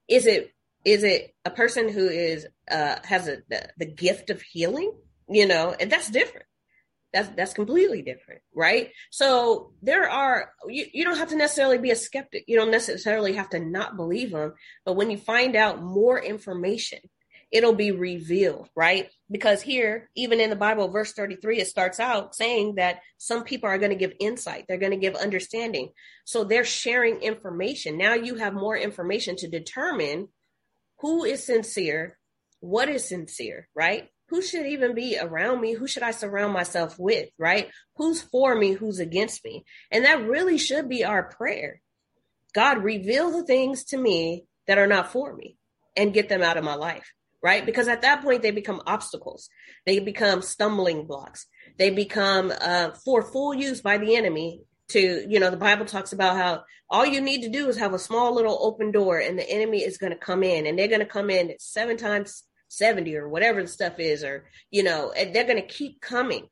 Is 0.07 0.25
it 0.25 0.53
is 0.85 1.03
it 1.03 1.35
a 1.43 1.49
person 1.49 1.89
who 1.89 2.07
is 2.07 2.47
uh 2.71 2.95
has 3.03 3.27
a 3.27 3.39
the, 3.49 3.67
the 3.77 3.85
gift 3.85 4.29
of 4.29 4.41
healing? 4.41 4.93
You 5.27 5.45
know 5.45 5.75
and 5.77 5.91
that's 5.91 6.09
different 6.09 6.45
That's 7.11 7.29
that's 7.35 7.53
completely 7.53 8.01
different, 8.03 8.41
right? 8.53 8.91
So 9.09 9.71
there 9.81 10.09
are 10.09 10.51
you, 10.67 10.85
you 10.93 11.03
don't 11.03 11.17
have 11.17 11.29
to 11.29 11.35
necessarily 11.35 11.79
be 11.79 11.91
a 11.91 11.95
skeptic. 11.95 12.43
You 12.47 12.57
don't 12.57 12.71
necessarily 12.71 13.33
have 13.33 13.49
to 13.49 13.59
not 13.59 13.95
believe 13.95 14.31
them, 14.31 14.53
but 14.85 14.93
when 14.93 15.09
you 15.09 15.17
find 15.17 15.55
out 15.55 15.81
more 15.81 16.21
information, 16.21 16.99
it'll 17.51 17.73
be 17.73 17.91
revealed, 17.91 18.69
right? 18.75 19.09
Because 19.31 19.61
here, 19.61 20.09
even 20.15 20.39
in 20.39 20.49
the 20.49 20.55
Bible, 20.55 20.89
verse 20.89 21.13
33, 21.13 21.61
it 21.61 21.67
starts 21.67 21.99
out 21.99 22.35
saying 22.35 22.75
that 22.75 22.99
some 23.17 23.43
people 23.43 23.69
are 23.69 23.79
going 23.79 23.91
to 23.91 23.95
give 23.95 24.13
insight, 24.19 24.65
they're 24.67 24.77
going 24.77 24.91
to 24.91 24.97
give 24.97 25.15
understanding. 25.15 25.89
So 26.25 26.43
they're 26.43 26.65
sharing 26.65 27.21
information. 27.21 27.97
Now 27.97 28.13
you 28.13 28.35
have 28.35 28.53
more 28.53 28.77
information 28.77 29.35
to 29.37 29.47
determine 29.47 30.27
who 30.99 31.23
is 31.23 31.43
sincere, 31.43 32.17
what 32.59 32.89
is 32.89 33.07
sincere, 33.07 33.67
right? 33.73 34.09
Who 34.29 34.41
should 34.41 34.65
even 34.65 34.93
be 34.93 35.17
around 35.19 35.61
me? 35.61 35.73
Who 35.73 35.87
should 35.87 36.03
I 36.03 36.11
surround 36.11 36.53
myself 36.53 36.97
with? 36.99 37.29
Right? 37.37 37.69
Who's 37.95 38.21
for 38.21 38.55
me? 38.55 38.73
Who's 38.73 38.99
against 38.99 39.43
me? 39.43 39.65
And 39.91 40.05
that 40.05 40.27
really 40.27 40.57
should 40.57 40.87
be 40.87 41.03
our 41.03 41.23
prayer. 41.23 41.81
God, 42.53 42.83
reveal 42.83 43.31
the 43.31 43.43
things 43.43 43.83
to 43.85 43.97
me 43.97 44.45
that 44.67 44.77
are 44.77 44.87
not 44.87 45.11
for 45.11 45.35
me 45.35 45.57
and 45.95 46.13
get 46.13 46.29
them 46.29 46.41
out 46.41 46.57
of 46.57 46.63
my 46.63 46.75
life. 46.75 47.11
Right? 47.41 47.65
Because 47.65 47.87
at 47.87 48.01
that 48.01 48.21
point, 48.21 48.41
they 48.41 48.51
become 48.51 48.81
obstacles. 48.85 49.49
They 49.85 49.99
become 49.99 50.41
stumbling 50.41 51.05
blocks. 51.05 51.47
They 51.77 51.89
become 51.89 52.51
uh, 52.59 52.91
for 53.05 53.23
full 53.23 53.53
use 53.53 53.81
by 53.81 53.97
the 53.97 54.15
enemy 54.15 54.61
to, 54.89 55.25
you 55.27 55.39
know, 55.39 55.49
the 55.49 55.57
Bible 55.57 55.85
talks 55.85 56.11
about 56.11 56.35
how 56.35 56.63
all 56.89 57.05
you 57.05 57.21
need 57.21 57.43
to 57.43 57.49
do 57.49 57.69
is 57.69 57.77
have 57.77 57.93
a 57.93 57.99
small 57.99 58.33
little 58.33 58.57
open 58.61 58.91
door 58.91 59.19
and 59.19 59.37
the 59.37 59.49
enemy 59.49 59.83
is 59.83 59.97
going 59.97 60.11
to 60.11 60.17
come 60.17 60.43
in 60.43 60.65
and 60.65 60.77
they're 60.77 60.87
going 60.87 60.99
to 60.99 61.05
come 61.05 61.29
in 61.29 61.53
seven 61.59 61.95
times 61.95 62.43
70 62.69 63.15
or 63.17 63.27
whatever 63.27 63.61
the 63.61 63.67
stuff 63.67 63.99
is, 63.99 64.23
or, 64.23 64.45
you 64.71 64.83
know, 64.83 65.11
they're 65.15 65.43
going 65.43 65.61
to 65.61 65.61
keep 65.61 65.99
coming. 66.01 66.47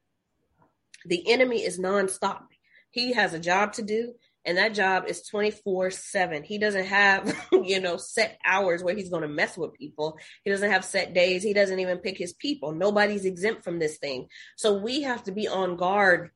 The 1.05 1.31
enemy 1.31 1.63
is 1.63 1.79
nonstop. 1.79 2.43
He 2.91 3.13
has 3.13 3.33
a 3.33 3.39
job 3.39 3.73
to 3.73 3.83
do, 3.83 4.13
and 4.43 4.57
that 4.57 4.73
job 4.73 5.05
is 5.07 5.21
24 5.21 5.91
7. 5.91 6.43
He 6.43 6.57
doesn't 6.57 6.85
have, 6.85 7.47
you 7.51 7.79
know, 7.79 7.97
set 7.97 8.39
hours 8.45 8.83
where 8.83 8.95
he's 8.95 9.09
going 9.09 9.21
to 9.21 9.27
mess 9.27 9.57
with 9.57 9.73
people. 9.73 10.17
He 10.43 10.51
doesn't 10.51 10.71
have 10.71 10.83
set 10.83 11.13
days. 11.13 11.43
He 11.43 11.53
doesn't 11.53 11.79
even 11.79 11.99
pick 11.99 12.17
his 12.17 12.33
people. 12.33 12.73
Nobody's 12.73 13.25
exempt 13.25 13.63
from 13.63 13.79
this 13.79 13.97
thing. 13.97 14.27
So 14.57 14.79
we 14.79 15.03
have 15.03 15.23
to 15.23 15.31
be 15.31 15.47
on 15.47 15.77
guard 15.77 16.31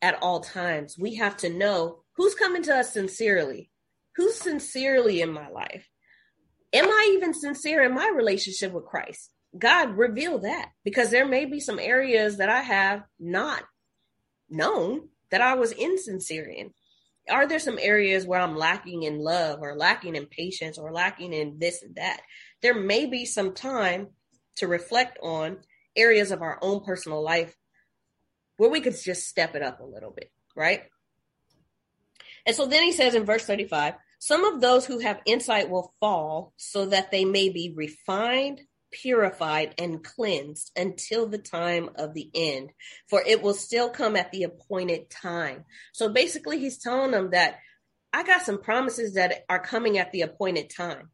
at 0.00 0.22
all 0.22 0.40
times. 0.40 0.96
We 0.98 1.16
have 1.16 1.36
to 1.38 1.48
know 1.48 2.04
who's 2.16 2.34
coming 2.34 2.62
to 2.64 2.76
us 2.76 2.92
sincerely, 2.92 3.70
who's 4.16 4.36
sincerely 4.36 5.20
in 5.20 5.32
my 5.32 5.48
life 5.48 5.88
am 6.74 6.86
I 6.86 7.12
even 7.14 7.32
sincere 7.32 7.82
in 7.82 7.94
my 7.94 8.12
relationship 8.14 8.72
with 8.72 8.84
Christ? 8.84 9.30
God, 9.56 9.96
reveal 9.96 10.40
that 10.40 10.70
because 10.84 11.10
there 11.10 11.26
may 11.26 11.44
be 11.44 11.60
some 11.60 11.78
areas 11.78 12.38
that 12.38 12.50
I 12.50 12.60
have 12.60 13.04
not 13.20 13.62
known 14.50 15.08
that 15.30 15.40
I 15.40 15.54
was 15.54 15.72
insincere 15.72 16.46
in. 16.46 16.72
Are 17.30 17.46
there 17.46 17.60
some 17.60 17.78
areas 17.80 18.26
where 18.26 18.40
I'm 18.40 18.56
lacking 18.56 19.04
in 19.04 19.18
love 19.18 19.60
or 19.62 19.76
lacking 19.76 20.16
in 20.16 20.26
patience 20.26 20.76
or 20.76 20.92
lacking 20.92 21.32
in 21.32 21.58
this 21.58 21.82
and 21.82 21.94
that? 21.94 22.20
There 22.60 22.74
may 22.74 23.06
be 23.06 23.24
some 23.24 23.54
time 23.54 24.08
to 24.56 24.68
reflect 24.68 25.18
on 25.22 25.58
areas 25.96 26.32
of 26.32 26.42
our 26.42 26.58
own 26.60 26.84
personal 26.84 27.22
life 27.22 27.56
where 28.56 28.70
we 28.70 28.80
could 28.80 28.96
just 29.00 29.28
step 29.28 29.54
it 29.54 29.62
up 29.62 29.80
a 29.80 29.84
little 29.84 30.10
bit, 30.10 30.30
right? 30.54 30.82
And 32.46 32.54
so 32.54 32.66
then 32.66 32.82
he 32.82 32.92
says 32.92 33.14
in 33.14 33.24
verse 33.24 33.44
35 33.44 33.94
some 34.24 34.46
of 34.46 34.62
those 34.62 34.86
who 34.86 35.00
have 35.00 35.20
insight 35.26 35.68
will 35.68 35.92
fall 36.00 36.54
so 36.56 36.86
that 36.86 37.10
they 37.10 37.26
may 37.26 37.50
be 37.50 37.74
refined, 37.76 38.58
purified, 38.90 39.74
and 39.76 40.02
cleansed 40.02 40.70
until 40.74 41.26
the 41.26 41.36
time 41.36 41.90
of 41.96 42.14
the 42.14 42.30
end, 42.34 42.70
for 43.10 43.22
it 43.26 43.42
will 43.42 43.52
still 43.52 43.90
come 43.90 44.16
at 44.16 44.32
the 44.32 44.44
appointed 44.44 45.10
time. 45.10 45.66
So 45.92 46.08
basically, 46.08 46.58
he's 46.58 46.78
telling 46.78 47.10
them 47.10 47.32
that 47.32 47.58
I 48.14 48.22
got 48.22 48.40
some 48.40 48.62
promises 48.62 49.12
that 49.12 49.44
are 49.50 49.58
coming 49.58 49.98
at 49.98 50.10
the 50.10 50.22
appointed 50.22 50.70
time. 50.70 51.10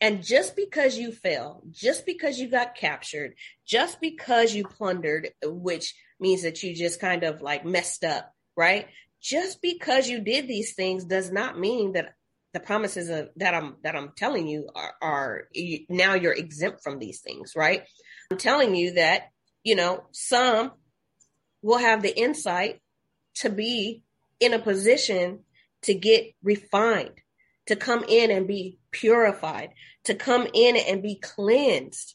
And 0.00 0.22
just 0.22 0.54
because 0.54 0.96
you 0.96 1.10
fell, 1.10 1.64
just 1.72 2.06
because 2.06 2.38
you 2.38 2.48
got 2.48 2.76
captured, 2.76 3.34
just 3.66 4.00
because 4.00 4.54
you 4.54 4.68
plundered, 4.68 5.30
which 5.42 5.96
means 6.20 6.44
that 6.44 6.62
you 6.62 6.76
just 6.76 7.00
kind 7.00 7.24
of 7.24 7.42
like 7.42 7.64
messed 7.64 8.04
up, 8.04 8.32
right? 8.56 8.86
Just 9.20 9.60
because 9.60 10.08
you 10.08 10.20
did 10.20 10.46
these 10.46 10.74
things 10.74 11.04
does 11.04 11.32
not 11.32 11.58
mean 11.58 11.94
that 11.94 12.14
the 12.52 12.60
promises 12.60 13.08
of, 13.10 13.28
that 13.36 13.54
I'm 13.54 13.76
that 13.82 13.96
I'm 13.96 14.12
telling 14.16 14.46
you 14.46 14.68
are, 14.74 14.94
are 15.02 15.48
now 15.88 16.14
you're 16.14 16.32
exempt 16.32 16.82
from 16.82 16.98
these 16.98 17.20
things, 17.20 17.52
right? 17.54 17.82
I'm 18.30 18.38
telling 18.38 18.74
you 18.74 18.94
that 18.94 19.28
you 19.62 19.76
know 19.76 20.04
some 20.12 20.72
will 21.62 21.78
have 21.78 22.02
the 22.02 22.18
insight 22.18 22.80
to 23.36 23.50
be 23.50 24.02
in 24.40 24.54
a 24.54 24.58
position 24.58 25.40
to 25.82 25.94
get 25.94 26.32
refined, 26.42 27.20
to 27.66 27.76
come 27.76 28.04
in 28.08 28.30
and 28.30 28.46
be 28.46 28.78
purified, 28.90 29.70
to 30.04 30.14
come 30.14 30.46
in 30.52 30.76
and 30.76 31.02
be 31.02 31.16
cleansed. 31.16 32.14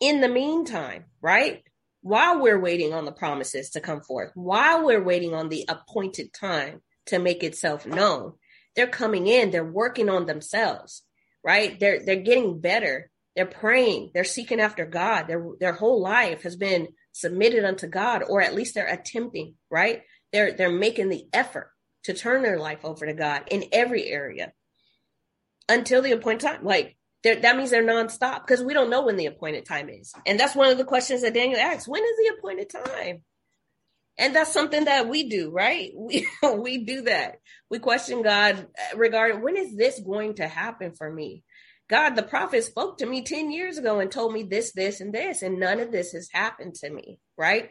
In 0.00 0.20
the 0.20 0.28
meantime, 0.28 1.04
right? 1.20 1.62
While 2.00 2.40
we're 2.40 2.58
waiting 2.58 2.92
on 2.92 3.04
the 3.04 3.12
promises 3.12 3.70
to 3.70 3.80
come 3.80 4.00
forth, 4.00 4.32
while 4.34 4.84
we're 4.84 5.02
waiting 5.02 5.32
on 5.32 5.48
the 5.48 5.64
appointed 5.68 6.32
time 6.32 6.82
to 7.06 7.20
make 7.20 7.44
itself 7.44 7.86
known, 7.86 8.32
they're 8.74 8.86
coming 8.86 9.26
in, 9.26 9.50
they're 9.50 9.64
working 9.64 10.08
on 10.08 10.26
themselves, 10.26 11.02
right? 11.44 11.78
They're 11.78 12.04
they're 12.04 12.16
getting 12.16 12.60
better. 12.60 13.10
They're 13.34 13.46
praying, 13.46 14.10
they're 14.12 14.24
seeking 14.24 14.60
after 14.60 14.84
God. 14.84 15.26
Their 15.26 15.44
their 15.58 15.72
whole 15.72 16.00
life 16.02 16.42
has 16.42 16.56
been 16.56 16.88
submitted 17.12 17.64
unto 17.64 17.86
God, 17.86 18.22
or 18.28 18.42
at 18.42 18.54
least 18.54 18.74
they're 18.74 18.86
attempting, 18.86 19.54
right? 19.70 20.02
They're 20.32 20.52
they're 20.52 20.72
making 20.72 21.08
the 21.08 21.26
effort 21.32 21.70
to 22.04 22.14
turn 22.14 22.42
their 22.42 22.58
life 22.58 22.84
over 22.84 23.06
to 23.06 23.14
God 23.14 23.44
in 23.50 23.64
every 23.72 24.06
area 24.06 24.52
until 25.68 26.02
the 26.02 26.12
appointed 26.12 26.46
time. 26.46 26.64
Like 26.64 26.96
that 27.24 27.56
means 27.56 27.70
they're 27.70 27.84
nonstop 27.84 28.40
because 28.40 28.62
we 28.62 28.74
don't 28.74 28.90
know 28.90 29.02
when 29.02 29.16
the 29.16 29.26
appointed 29.26 29.64
time 29.64 29.88
is. 29.88 30.12
And 30.26 30.38
that's 30.38 30.56
one 30.56 30.70
of 30.70 30.78
the 30.78 30.84
questions 30.84 31.22
that 31.22 31.34
Daniel 31.34 31.60
asks. 31.60 31.86
When 31.86 32.02
is 32.02 32.16
the 32.16 32.34
appointed 32.36 32.70
time? 32.70 33.22
And 34.18 34.36
that's 34.36 34.52
something 34.52 34.84
that 34.84 35.08
we 35.08 35.28
do, 35.28 35.50
right? 35.50 35.90
We 35.96 36.26
we 36.56 36.78
do 36.84 37.02
that. 37.02 37.36
We 37.70 37.78
question 37.78 38.22
God 38.22 38.66
regarding 38.94 39.42
when 39.42 39.56
is 39.56 39.76
this 39.76 40.00
going 40.00 40.34
to 40.34 40.46
happen 40.46 40.92
for 40.92 41.10
me? 41.10 41.44
God, 41.88 42.14
the 42.14 42.22
prophet 42.22 42.64
spoke 42.64 42.98
to 42.98 43.06
me 43.06 43.22
10 43.22 43.50
years 43.50 43.76
ago 43.76 44.00
and 44.00 44.10
told 44.10 44.32
me 44.32 44.44
this, 44.44 44.72
this, 44.72 45.00
and 45.00 45.12
this, 45.12 45.42
and 45.42 45.60
none 45.60 45.78
of 45.78 45.92
this 45.92 46.12
has 46.12 46.28
happened 46.32 46.74
to 46.76 46.88
me, 46.88 47.18
right? 47.36 47.70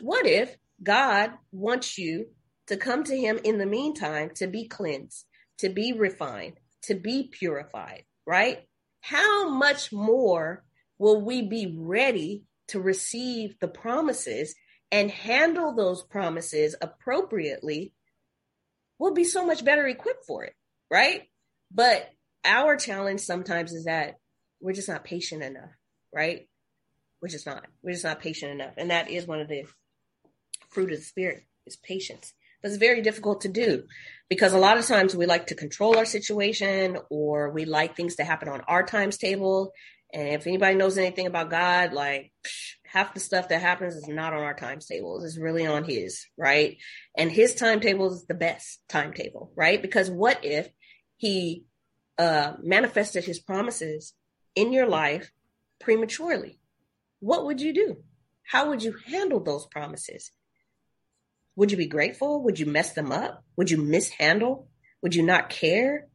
What 0.00 0.26
if 0.26 0.56
God 0.82 1.32
wants 1.52 1.96
you 1.96 2.26
to 2.66 2.76
come 2.76 3.04
to 3.04 3.16
him 3.16 3.38
in 3.44 3.58
the 3.58 3.66
meantime 3.66 4.30
to 4.36 4.46
be 4.46 4.66
cleansed, 4.66 5.26
to 5.58 5.68
be 5.68 5.92
refined, 5.92 6.54
to 6.84 6.94
be 6.94 7.28
purified, 7.30 8.04
right? 8.26 8.66
How 9.00 9.48
much 9.48 9.92
more 9.92 10.64
will 10.98 11.20
we 11.20 11.42
be 11.42 11.72
ready 11.76 12.44
to 12.68 12.80
receive 12.80 13.58
the 13.60 13.68
promises 13.68 14.54
and 14.92 15.10
handle 15.10 15.74
those 15.74 16.02
promises 16.02 16.76
appropriately, 16.80 17.92
we'll 18.98 19.14
be 19.14 19.24
so 19.24 19.44
much 19.46 19.64
better 19.64 19.88
equipped 19.88 20.26
for 20.26 20.44
it, 20.44 20.54
right? 20.90 21.22
But 21.74 22.10
our 22.44 22.76
challenge 22.76 23.20
sometimes 23.20 23.72
is 23.72 23.86
that 23.86 24.18
we're 24.60 24.74
just 24.74 24.90
not 24.90 25.02
patient 25.02 25.42
enough, 25.42 25.70
right? 26.14 26.46
We're 27.20 27.28
just 27.28 27.46
not. 27.46 27.64
We're 27.82 27.92
just 27.92 28.04
not 28.04 28.20
patient 28.20 28.52
enough. 28.52 28.74
And 28.76 28.90
that 28.90 29.10
is 29.10 29.26
one 29.26 29.40
of 29.40 29.48
the 29.48 29.64
fruit 30.68 30.92
of 30.92 30.98
the 30.98 31.04
spirit 31.04 31.42
is 31.66 31.76
patience. 31.76 32.34
But 32.60 32.68
it's 32.68 32.78
very 32.78 33.00
difficult 33.00 33.40
to 33.40 33.48
do 33.48 33.84
because 34.28 34.52
a 34.52 34.58
lot 34.58 34.78
of 34.78 34.86
times 34.86 35.16
we 35.16 35.26
like 35.26 35.48
to 35.48 35.54
control 35.54 35.96
our 35.96 36.04
situation 36.04 36.98
or 37.10 37.50
we 37.50 37.64
like 37.64 37.96
things 37.96 38.16
to 38.16 38.24
happen 38.24 38.48
on 38.48 38.60
our 38.68 38.84
times 38.84 39.16
table. 39.16 39.72
And 40.12 40.28
if 40.28 40.46
anybody 40.46 40.74
knows 40.74 40.98
anything 40.98 41.26
about 41.26 41.50
God, 41.50 41.92
like 41.92 42.32
half 42.92 43.14
the 43.14 43.20
stuff 43.20 43.48
that 43.48 43.62
happens 43.62 43.94
is 43.96 44.06
not 44.06 44.34
on 44.34 44.42
our 44.42 44.54
timetables. 44.54 45.24
It's 45.24 45.38
really 45.38 45.66
on 45.66 45.84
his, 45.84 46.26
right? 46.36 46.76
And 47.16 47.30
his 47.30 47.54
timetable 47.54 48.12
is 48.12 48.26
the 48.26 48.34
best 48.34 48.82
timetable, 48.88 49.50
right? 49.56 49.80
Because 49.80 50.10
what 50.10 50.44
if 50.44 50.68
he 51.16 51.64
uh, 52.18 52.54
manifested 52.62 53.24
his 53.24 53.38
promises 53.38 54.12
in 54.54 54.74
your 54.74 54.86
life 54.86 55.32
prematurely? 55.80 56.60
What 57.20 57.46
would 57.46 57.62
you 57.62 57.72
do? 57.72 57.96
How 58.44 58.68
would 58.68 58.82
you 58.82 58.94
handle 59.06 59.40
those 59.40 59.66
promises? 59.66 60.30
Would 61.56 61.70
you 61.70 61.78
be 61.78 61.86
grateful? 61.86 62.42
Would 62.42 62.58
you 62.58 62.66
mess 62.66 62.92
them 62.92 63.10
up? 63.10 63.42
Would 63.56 63.70
you 63.70 63.78
mishandle? 63.78 64.68
Would 65.02 65.14
you 65.14 65.22
not 65.22 65.48
care? 65.48 66.08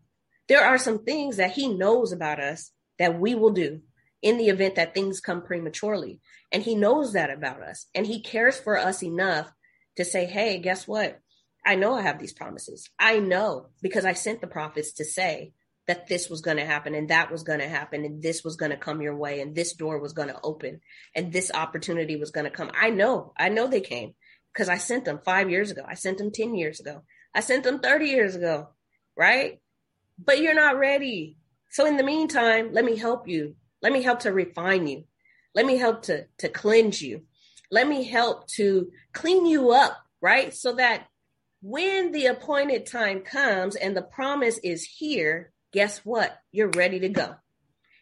There 0.47 0.63
are 0.63 0.77
some 0.77 1.03
things 1.03 1.37
that 1.37 1.53
he 1.53 1.73
knows 1.73 2.11
about 2.11 2.39
us 2.39 2.71
that 2.99 3.19
we 3.19 3.33
will 3.33 3.51
do 3.51 3.81
in 4.21 4.37
the 4.37 4.47
event 4.47 4.75
that 4.75 4.93
things 4.93 5.19
come 5.19 5.41
prematurely. 5.41 6.19
And 6.51 6.63
he 6.63 6.75
knows 6.75 7.13
that 7.13 7.29
about 7.29 7.61
us. 7.61 7.87
And 7.93 8.05
he 8.05 8.21
cares 8.21 8.59
for 8.59 8.77
us 8.77 9.03
enough 9.03 9.51
to 9.97 10.05
say, 10.05 10.25
hey, 10.25 10.59
guess 10.59 10.87
what? 10.87 11.19
I 11.65 11.75
know 11.75 11.95
I 11.95 12.01
have 12.01 12.19
these 12.19 12.33
promises. 12.33 12.89
I 12.97 13.19
know 13.19 13.67
because 13.81 14.05
I 14.05 14.13
sent 14.13 14.41
the 14.41 14.47
prophets 14.47 14.93
to 14.93 15.05
say 15.05 15.51
that 15.87 16.07
this 16.07 16.29
was 16.29 16.41
going 16.41 16.57
to 16.57 16.65
happen 16.65 16.95
and 16.95 17.09
that 17.09 17.31
was 17.31 17.43
going 17.43 17.59
to 17.59 17.67
happen 17.67 18.03
and 18.05 18.21
this 18.21 18.43
was 18.43 18.55
going 18.55 18.71
to 18.71 18.77
come 18.77 19.01
your 19.01 19.15
way 19.15 19.41
and 19.41 19.55
this 19.55 19.73
door 19.73 19.99
was 19.99 20.13
going 20.13 20.27
to 20.27 20.39
open 20.43 20.81
and 21.15 21.31
this 21.31 21.51
opportunity 21.53 22.15
was 22.15 22.31
going 22.31 22.45
to 22.45 22.51
come. 22.51 22.71
I 22.79 22.89
know, 22.89 23.33
I 23.37 23.49
know 23.49 23.67
they 23.67 23.81
came 23.81 24.13
because 24.53 24.69
I 24.69 24.77
sent 24.77 25.05
them 25.05 25.19
five 25.23 25.49
years 25.49 25.71
ago. 25.71 25.83
I 25.87 25.95
sent 25.95 26.17
them 26.17 26.31
10 26.31 26.55
years 26.55 26.79
ago. 26.79 27.03
I 27.33 27.39
sent 27.39 27.63
them 27.63 27.79
30 27.79 28.05
years 28.05 28.35
ago, 28.35 28.69
right? 29.15 29.59
But 30.17 30.41
you're 30.41 30.55
not 30.55 30.77
ready. 30.77 31.37
So 31.69 31.85
in 31.85 31.97
the 31.97 32.03
meantime, 32.03 32.73
let 32.73 32.83
me 32.83 32.97
help 32.97 33.27
you. 33.27 33.55
Let 33.81 33.93
me 33.93 34.01
help 34.01 34.21
to 34.21 34.31
refine 34.31 34.87
you. 34.87 35.05
Let 35.53 35.65
me 35.65 35.77
help 35.77 36.03
to, 36.03 36.25
to 36.39 36.49
cleanse 36.49 37.01
you. 37.01 37.23
Let 37.71 37.87
me 37.87 38.03
help 38.03 38.47
to 38.49 38.91
clean 39.13 39.45
you 39.45 39.71
up, 39.71 39.97
right? 40.21 40.53
So 40.53 40.75
that 40.75 41.07
when 41.61 42.11
the 42.11 42.27
appointed 42.27 42.85
time 42.85 43.21
comes 43.21 43.75
and 43.75 43.95
the 43.95 44.01
promise 44.01 44.57
is 44.59 44.83
here, 44.83 45.51
guess 45.73 45.99
what? 45.99 46.37
You're 46.51 46.69
ready 46.69 46.99
to 46.99 47.09
go. 47.09 47.35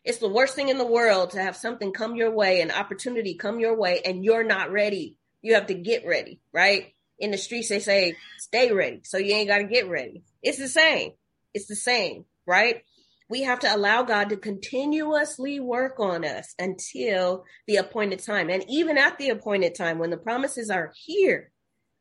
It's 0.03 0.19
the 0.19 0.29
worst 0.29 0.55
thing 0.55 0.69
in 0.69 0.77
the 0.77 0.85
world 0.85 1.31
to 1.31 1.41
have 1.41 1.55
something 1.55 1.91
come 1.91 2.15
your 2.15 2.31
way, 2.31 2.61
an 2.61 2.71
opportunity 2.71 3.35
come 3.35 3.59
your 3.59 3.75
way, 3.75 4.01
and 4.05 4.23
you're 4.23 4.43
not 4.43 4.71
ready. 4.71 5.17
You 5.41 5.55
have 5.55 5.67
to 5.67 5.73
get 5.73 6.05
ready, 6.05 6.41
right? 6.53 6.93
In 7.17 7.31
the 7.31 7.37
streets, 7.37 7.69
they 7.69 7.79
say, 7.79 8.15
stay 8.37 8.71
ready. 8.71 9.01
So 9.03 9.17
you 9.17 9.33
ain't 9.33 9.47
got 9.47 9.59
to 9.59 9.63
get 9.63 9.89
ready. 9.89 10.23
It's 10.43 10.59
the 10.59 10.67
same. 10.67 11.13
It's 11.53 11.67
the 11.67 11.75
same, 11.75 12.25
right? 12.45 12.83
We 13.27 13.43
have 13.43 13.59
to 13.61 13.75
allow 13.75 14.03
God 14.03 14.29
to 14.29 14.37
continuously 14.37 15.59
work 15.59 15.99
on 15.99 16.23
us 16.23 16.53
until 16.59 17.43
the 17.65 17.77
appointed 17.77 18.19
time. 18.19 18.49
And 18.49 18.63
even 18.69 18.97
at 18.97 19.17
the 19.17 19.29
appointed 19.29 19.73
time, 19.73 19.97
when 19.97 20.11
the 20.11 20.17
promises 20.17 20.69
are 20.69 20.93
here, 20.95 21.51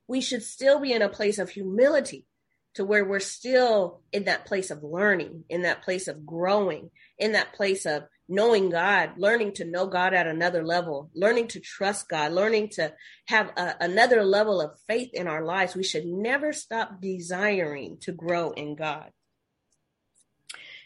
we 0.07 0.21
should 0.21 0.43
still 0.43 0.81
be 0.81 0.93
in 0.93 1.03
a 1.03 1.09
place 1.09 1.39
of 1.39 1.51
humility 1.51 2.27
to 2.75 2.85
where 2.85 3.05
we're 3.05 3.21
still 3.21 4.03
in 4.13 4.25
that 4.25 4.47
place 4.47 4.71
of 4.71 4.83
learning, 4.83 5.45
in 5.49 5.63
that 5.63 5.83
place 5.83 6.09
of 6.09 6.27
growing, 6.27 6.91
in 7.19 7.33
that 7.33 7.55
place 7.55 7.87
of 7.87 8.05
knowing 8.29 8.71
God, 8.71 9.13
learning 9.17 9.53
to 9.55 9.65
know 9.65 9.87
God 9.87 10.13
at 10.13 10.27
another 10.27 10.65
level, 10.65 11.11
learning 11.15 11.49
to 11.49 11.61
trust 11.61 12.09
God, 12.09 12.33
learning 12.33 12.71
to 12.71 12.93
have 13.27 13.51
a, 13.57 13.77
another 13.81 14.25
level 14.25 14.61
of 14.61 14.79
faith 14.89 15.11
in 15.13 15.29
our 15.29 15.45
lives. 15.45 15.77
We 15.77 15.85
should 15.85 16.07
never 16.07 16.53
stop 16.53 17.01
desiring 17.01 17.99
to 18.03 18.13
grow 18.13 18.51
in 18.51 18.77
God. 18.77 19.11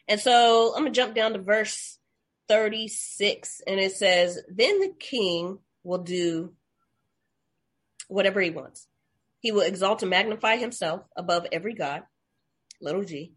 And 0.08 0.20
so 0.20 0.72
I'm 0.74 0.82
going 0.82 0.92
to 0.92 1.00
jump 1.00 1.14
down 1.14 1.34
to 1.34 1.38
verse 1.38 1.98
36, 2.48 3.60
and 3.66 3.78
it 3.78 3.92
says, 3.92 4.40
Then 4.48 4.80
the 4.80 4.92
king 4.98 5.58
will 5.84 5.98
do 5.98 6.54
whatever 8.08 8.40
he 8.40 8.50
wants. 8.50 8.86
He 9.40 9.52
will 9.52 9.60
exalt 9.60 10.02
and 10.02 10.10
magnify 10.10 10.56
himself 10.56 11.02
above 11.16 11.46
every 11.52 11.74
God, 11.74 12.02
little 12.80 13.04
g, 13.04 13.34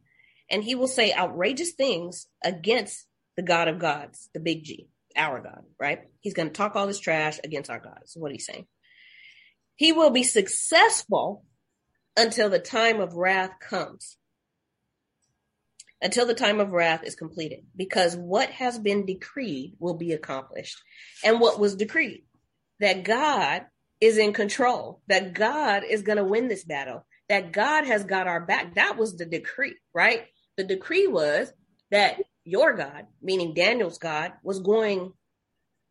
and 0.50 0.64
he 0.64 0.76
will 0.76 0.88
say 0.88 1.14
outrageous 1.14 1.72
things 1.72 2.28
against 2.44 3.06
the 3.38 3.42
God 3.42 3.68
of 3.68 3.80
gods, 3.80 4.30
the 4.34 4.40
big 4.40 4.64
G, 4.64 4.90
our 5.16 5.40
God, 5.40 5.64
right? 5.80 6.02
He's 6.20 6.34
going 6.34 6.50
to 6.50 6.54
talk 6.54 6.76
all 6.76 6.88
this 6.88 7.00
trash 7.00 7.40
against 7.44 7.70
our 7.70 7.80
God, 7.80 8.00
is 8.04 8.18
what 8.18 8.32
he's 8.32 8.46
saying. 8.46 8.68
He 9.76 9.94
will 9.94 10.10
be 10.10 10.24
successful 10.24 11.46
until 12.18 12.50
the 12.50 12.60
time 12.60 13.00
of 13.00 13.16
wrath 13.16 13.52
comes. 13.62 14.18
Until 16.04 16.26
the 16.26 16.34
time 16.34 16.60
of 16.60 16.72
wrath 16.72 17.04
is 17.04 17.16
completed, 17.16 17.60
because 17.76 18.16
what 18.16 18.50
has 18.50 18.80
been 18.80 19.06
decreed 19.06 19.76
will 19.80 19.94
be 19.94 20.14
accomplished. 20.14 20.82
And 21.24 21.40
what 21.40 21.60
was 21.60 21.76
decreed? 21.76 22.24
That 22.80 23.04
God 23.04 23.66
is 24.00 24.18
in 24.18 24.34
control, 24.34 25.02
that 25.08 25.34
God 25.34 25.84
is 25.88 26.02
going 26.02 26.18
to 26.18 26.24
win 26.24 26.48
this 26.48 26.64
battle, 26.64 27.06
that 27.30 27.52
God 27.52 27.86
has 27.86 28.04
got 28.04 28.28
our 28.28 28.44
back. 28.44 28.76
That 28.76 28.98
was 28.98 29.16
the 29.16 29.26
decree, 29.26 29.76
right? 29.94 30.26
The 30.58 30.64
decree 30.64 31.06
was 31.06 31.54
that 31.92 32.20
your 32.44 32.74
God, 32.74 33.06
meaning 33.22 33.54
Daniel's 33.54 34.00
God, 34.00 34.34
was 34.44 34.60
going 34.60 35.14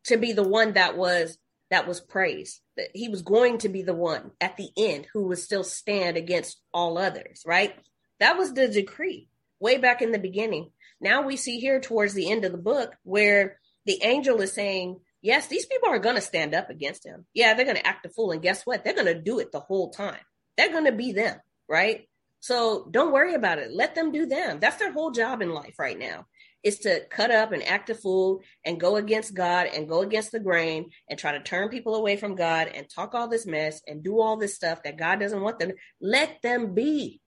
to 0.05 0.17
be 0.17 0.33
the 0.33 0.47
one 0.47 0.73
that 0.73 0.97
was 0.97 1.37
that 1.69 1.87
was 1.87 2.01
praised. 2.01 2.59
That 2.75 2.89
he 2.93 3.07
was 3.07 3.21
going 3.21 3.59
to 3.59 3.69
be 3.69 3.81
the 3.81 3.93
one 3.93 4.31
at 4.41 4.57
the 4.57 4.69
end 4.77 5.07
who 5.13 5.27
would 5.27 5.39
still 5.39 5.63
stand 5.63 6.17
against 6.17 6.61
all 6.73 6.97
others, 6.97 7.43
right? 7.45 7.73
That 8.19 8.37
was 8.37 8.53
the 8.53 8.67
decree 8.67 9.29
way 9.61 9.77
back 9.77 10.01
in 10.01 10.11
the 10.11 10.19
beginning. 10.19 10.71
Now 10.99 11.21
we 11.21 11.37
see 11.37 11.59
here 11.59 11.79
towards 11.79 12.13
the 12.13 12.29
end 12.29 12.43
of 12.43 12.51
the 12.51 12.57
book 12.57 12.93
where 13.03 13.59
the 13.85 14.03
angel 14.03 14.41
is 14.41 14.53
saying, 14.53 14.99
yes, 15.21 15.47
these 15.47 15.65
people 15.65 15.89
are 15.89 15.99
going 15.99 16.15
to 16.15 16.21
stand 16.21 16.53
up 16.53 16.69
against 16.69 17.05
him. 17.05 17.25
Yeah, 17.33 17.53
they're 17.53 17.65
going 17.65 17.77
to 17.77 17.87
act 17.87 18.05
a 18.05 18.09
fool. 18.09 18.31
And 18.31 18.41
guess 18.41 18.65
what? 18.65 18.83
They're 18.83 18.93
going 18.93 19.05
to 19.05 19.21
do 19.21 19.39
it 19.39 19.51
the 19.51 19.59
whole 19.59 19.91
time. 19.91 20.19
They're 20.57 20.71
going 20.71 20.85
to 20.85 20.91
be 20.91 21.13
them, 21.13 21.37
right? 21.69 22.07
So 22.39 22.87
don't 22.91 23.13
worry 23.13 23.35
about 23.35 23.59
it. 23.59 23.71
Let 23.71 23.95
them 23.95 24.11
do 24.11 24.25
them. 24.25 24.59
That's 24.59 24.77
their 24.77 24.91
whole 24.91 25.11
job 25.11 25.41
in 25.41 25.51
life 25.51 25.75
right 25.79 25.97
now 25.97 26.25
is 26.63 26.79
to 26.79 27.03
cut 27.09 27.31
up 27.31 27.51
and 27.51 27.63
act 27.63 27.89
a 27.89 27.95
fool 27.95 28.41
and 28.65 28.79
go 28.79 28.95
against 28.95 29.33
God 29.33 29.67
and 29.67 29.89
go 29.89 30.01
against 30.01 30.31
the 30.31 30.39
grain 30.39 30.91
and 31.09 31.17
try 31.17 31.31
to 31.31 31.43
turn 31.43 31.69
people 31.69 31.95
away 31.95 32.17
from 32.17 32.35
God 32.35 32.67
and 32.67 32.87
talk 32.89 33.15
all 33.15 33.27
this 33.27 33.45
mess 33.45 33.81
and 33.87 34.03
do 34.03 34.19
all 34.19 34.37
this 34.37 34.55
stuff 34.55 34.83
that 34.83 34.97
God 34.97 35.19
doesn't 35.19 35.41
want 35.41 35.59
them. 35.59 35.71
Let 35.99 36.41
them 36.41 36.73
be, 36.73 37.19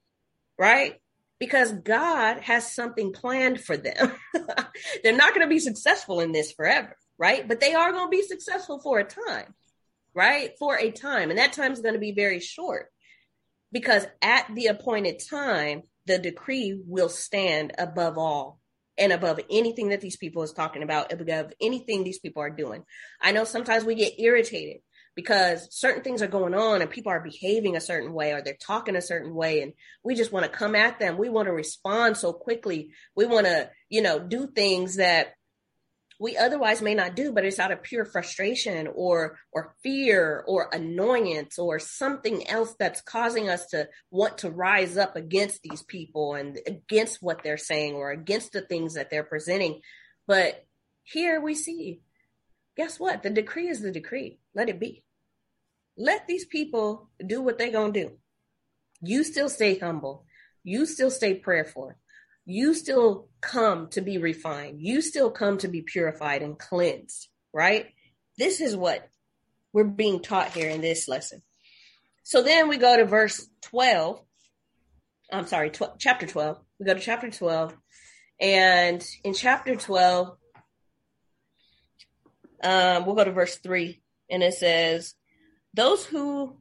right? 0.58 1.00
Because 1.44 1.72
God 1.72 2.40
has 2.40 2.74
something 2.74 3.12
planned 3.12 3.60
for 3.60 3.76
them. 3.76 4.12
They're 5.02 5.16
not 5.16 5.34
going 5.34 5.46
to 5.46 5.54
be 5.54 5.58
successful 5.58 6.20
in 6.20 6.32
this 6.32 6.52
forever 6.52 6.96
right? 7.18 7.46
But 7.46 7.60
they 7.60 7.74
are 7.74 7.92
going 7.92 8.06
to 8.06 8.16
be 8.16 8.22
successful 8.22 8.80
for 8.80 8.98
a 8.98 9.04
time, 9.04 9.54
right? 10.14 10.52
For 10.58 10.78
a 10.78 10.90
time. 10.90 11.30
And 11.30 11.38
that 11.38 11.52
time 11.52 11.72
is 11.72 11.80
going 11.80 11.94
to 11.94 12.00
be 12.00 12.12
very 12.12 12.40
short 12.40 12.90
because 13.72 14.06
at 14.22 14.46
the 14.54 14.66
appointed 14.66 15.20
time, 15.28 15.82
the 16.06 16.18
decree 16.18 16.80
will 16.86 17.08
stand 17.08 17.72
above 17.78 18.18
all 18.18 18.60
and 18.98 19.12
above 19.12 19.40
anything 19.50 19.88
that 19.88 20.00
these 20.00 20.16
people 20.16 20.42
is 20.42 20.52
talking 20.52 20.82
about, 20.82 21.12
above 21.12 21.52
anything 21.60 22.04
these 22.04 22.18
people 22.18 22.42
are 22.42 22.50
doing. 22.50 22.84
I 23.20 23.32
know 23.32 23.44
sometimes 23.44 23.84
we 23.84 23.94
get 23.94 24.20
irritated 24.20 24.82
because 25.14 25.68
certain 25.70 26.02
things 26.02 26.22
are 26.22 26.28
going 26.28 26.54
on 26.54 26.82
and 26.82 26.90
people 26.90 27.12
are 27.12 27.20
behaving 27.20 27.76
a 27.76 27.80
certain 27.80 28.12
way 28.12 28.32
or 28.32 28.42
they're 28.42 28.56
talking 28.60 28.96
a 28.96 29.00
certain 29.00 29.34
way 29.34 29.62
and 29.62 29.72
we 30.02 30.14
just 30.14 30.32
want 30.32 30.44
to 30.44 30.50
come 30.50 30.74
at 30.74 30.98
them. 30.98 31.18
We 31.18 31.28
want 31.28 31.46
to 31.46 31.52
respond 31.52 32.16
so 32.16 32.32
quickly. 32.32 32.90
We 33.14 33.26
want 33.26 33.46
to, 33.46 33.70
you 33.88 34.02
know, 34.02 34.18
do 34.18 34.48
things 34.48 34.96
that 34.96 35.34
we 36.20 36.36
otherwise 36.36 36.80
may 36.80 36.94
not 36.94 37.16
do 37.16 37.32
but 37.32 37.44
it's 37.44 37.58
out 37.58 37.72
of 37.72 37.82
pure 37.82 38.04
frustration 38.04 38.88
or 38.94 39.38
or 39.52 39.74
fear 39.82 40.44
or 40.46 40.70
annoyance 40.72 41.58
or 41.58 41.78
something 41.78 42.48
else 42.48 42.74
that's 42.78 43.00
causing 43.00 43.48
us 43.48 43.66
to 43.66 43.88
want 44.10 44.38
to 44.38 44.50
rise 44.50 44.96
up 44.96 45.16
against 45.16 45.62
these 45.62 45.82
people 45.82 46.34
and 46.34 46.58
against 46.66 47.22
what 47.22 47.42
they're 47.42 47.56
saying 47.56 47.94
or 47.94 48.10
against 48.10 48.52
the 48.52 48.60
things 48.60 48.94
that 48.94 49.10
they're 49.10 49.24
presenting 49.24 49.80
but 50.26 50.64
here 51.02 51.40
we 51.40 51.54
see 51.54 52.00
guess 52.76 52.98
what 52.98 53.22
the 53.22 53.30
decree 53.30 53.68
is 53.68 53.80
the 53.80 53.92
decree 53.92 54.38
let 54.54 54.68
it 54.68 54.80
be 54.80 55.03
let 55.96 56.26
these 56.26 56.44
people 56.44 57.10
do 57.24 57.40
what 57.40 57.58
they're 57.58 57.70
going 57.70 57.92
to 57.92 58.08
do 58.08 58.10
you 59.02 59.24
still 59.24 59.48
stay 59.48 59.78
humble 59.78 60.24
you 60.62 60.86
still 60.86 61.10
stay 61.10 61.34
prayerful 61.34 61.94
you 62.46 62.74
still 62.74 63.28
come 63.40 63.88
to 63.90 64.00
be 64.00 64.18
refined. 64.18 64.80
You 64.80 65.00
still 65.00 65.30
come 65.30 65.58
to 65.58 65.68
be 65.68 65.82
purified 65.82 66.42
and 66.42 66.58
cleansed, 66.58 67.28
right? 67.52 67.86
This 68.36 68.60
is 68.60 68.76
what 68.76 69.08
we're 69.72 69.84
being 69.84 70.20
taught 70.20 70.52
here 70.52 70.68
in 70.68 70.80
this 70.80 71.08
lesson. 71.08 71.42
So 72.22 72.42
then 72.42 72.68
we 72.68 72.76
go 72.76 72.96
to 72.96 73.04
verse 73.04 73.48
12. 73.62 74.20
I'm 75.32 75.46
sorry, 75.46 75.70
tw- 75.70 75.98
chapter 75.98 76.26
12. 76.26 76.58
We 76.78 76.86
go 76.86 76.94
to 76.94 77.00
chapter 77.00 77.30
12. 77.30 77.74
And 78.40 79.06
in 79.22 79.32
chapter 79.32 79.74
12, 79.74 80.36
um, 82.62 83.06
we'll 83.06 83.14
go 83.14 83.24
to 83.24 83.32
verse 83.32 83.56
3. 83.56 84.02
And 84.30 84.42
it 84.42 84.54
says, 84.54 85.14
Those 85.74 86.06
who 86.06 86.56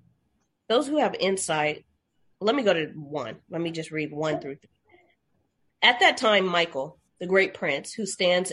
those 0.67 0.88
who 0.88 0.97
have 0.97 1.15
insight, 1.19 1.86
let 2.41 2.56
me 2.56 2.63
go 2.63 2.73
to 2.73 2.88
one. 2.95 3.38
Let 3.49 3.62
me 3.62 3.71
just 3.71 3.91
read 3.91 4.12
one 4.12 4.39
through 4.39 4.56
three. 4.56 4.69
At 5.84 5.99
that 5.99 6.17
time, 6.17 6.45
Michael, 6.45 6.97
the 7.19 7.28
great 7.28 7.54
prince, 7.54 7.93
who 7.93 8.06
stands 8.08 8.52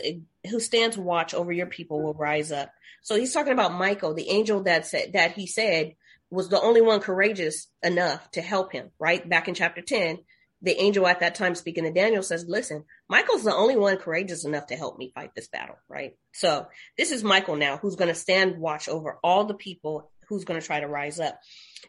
who 0.49 0.59
stands 0.59 0.97
watch 0.97 1.33
over 1.33 1.51
your 1.51 1.65
people, 1.65 2.01
will 2.01 2.13
rise 2.13 2.51
up. 2.51 2.71
So 3.01 3.15
he's 3.15 3.33
talking 3.33 3.53
about 3.53 3.73
Michael, 3.73 4.13
the 4.13 4.29
angel 4.29 4.63
that 4.63 4.85
said 4.85 5.13
that 5.13 5.31
he 5.31 5.47
said 5.47 5.95
was 6.29 6.49
the 6.49 6.61
only 6.61 6.81
one 6.81 6.99
courageous 6.99 7.67
enough 7.81 8.29
to 8.31 8.41
help 8.41 8.71
him. 8.71 8.91
Right 8.99 9.27
back 9.27 9.47
in 9.47 9.55
chapter 9.55 9.81
ten, 9.81 10.19
the 10.61 10.79
angel 10.79 11.07
at 11.07 11.21
that 11.21 11.33
time 11.33 11.55
speaking 11.55 11.85
to 11.85 11.91
Daniel 11.91 12.21
says, 12.21 12.45
"Listen, 12.47 12.85
Michael's 13.09 13.43
the 13.43 13.55
only 13.55 13.75
one 13.75 13.97
courageous 13.97 14.45
enough 14.45 14.67
to 14.67 14.75
help 14.75 14.99
me 14.99 15.11
fight 15.15 15.31
this 15.35 15.47
battle." 15.47 15.77
Right. 15.89 16.15
So 16.33 16.67
this 16.97 17.11
is 17.11 17.23
Michael 17.23 17.55
now, 17.55 17.77
who's 17.77 17.95
going 17.95 18.09
to 18.09 18.15
stand 18.15 18.59
watch 18.59 18.87
over 18.87 19.17
all 19.23 19.45
the 19.45 19.55
people 19.55 20.10
who's 20.31 20.45
going 20.45 20.59
to 20.59 20.65
try 20.65 20.79
to 20.79 20.87
rise 20.87 21.19
up. 21.19 21.39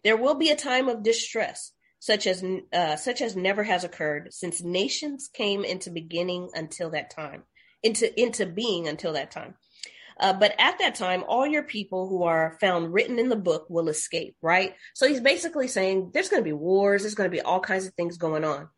There 0.05 0.16
will 0.16 0.35
be 0.35 0.50
a 0.50 0.57
time 0.57 0.88
of 0.88 1.02
distress 1.02 1.72
such 2.00 2.26
as 2.26 2.44
uh, 2.72 2.96
such 2.96 3.22
as 3.22 3.37
never 3.37 3.62
has 3.62 3.85
occurred 3.85 4.33
since 4.33 4.61
nations 4.61 5.31
came 5.33 5.64
into 5.64 5.88
beginning 5.88 6.50
until 6.52 6.90
that 6.90 7.11
time, 7.11 7.44
into 7.85 8.20
into 8.20 8.44
being 8.44 8.88
until 8.88 9.12
that 9.12 9.31
time. 9.31 9.55
Uh, 10.18 10.33
but 10.33 10.52
at 10.59 10.81
that 10.81 10.96
time, 10.96 11.22
all 11.26 11.46
your 11.46 11.62
people 11.62 12.09
who 12.09 12.24
are 12.24 12.59
found 12.61 12.92
written 12.92 13.20
in 13.20 13.28
the 13.28 13.37
book 13.37 13.66
will 13.68 13.88
escape, 13.88 14.37
right? 14.42 14.74
So 14.94 15.07
he's 15.07 15.20
basically 15.20 15.68
saying 15.68 16.11
there's 16.12 16.28
going 16.28 16.42
to 16.42 16.48
be 16.48 16.52
wars, 16.52 17.02
there's 17.02 17.14
going 17.14 17.31
to 17.31 17.37
be 17.37 17.40
all 17.40 17.61
kinds 17.61 17.87
of 17.87 17.94
things 17.94 18.18
going 18.18 18.44
on. 18.44 18.68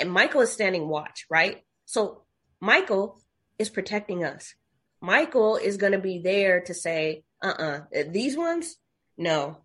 And 0.00 0.10
Michael 0.10 0.40
is 0.40 0.50
standing 0.50 0.88
watch, 0.88 1.26
right? 1.30 1.62
So 1.86 2.24
Michael 2.60 3.20
is 3.56 3.70
protecting 3.70 4.24
us. 4.24 4.54
Michael 5.00 5.56
is 5.56 5.76
going 5.76 5.92
to 5.92 5.98
be 5.98 6.22
there 6.22 6.60
to 6.62 6.74
say, 6.74 7.22
uh-uh, 7.42 7.80
uh 7.94 8.02
these 8.08 8.36
ones, 8.36 8.76
no, 9.16 9.58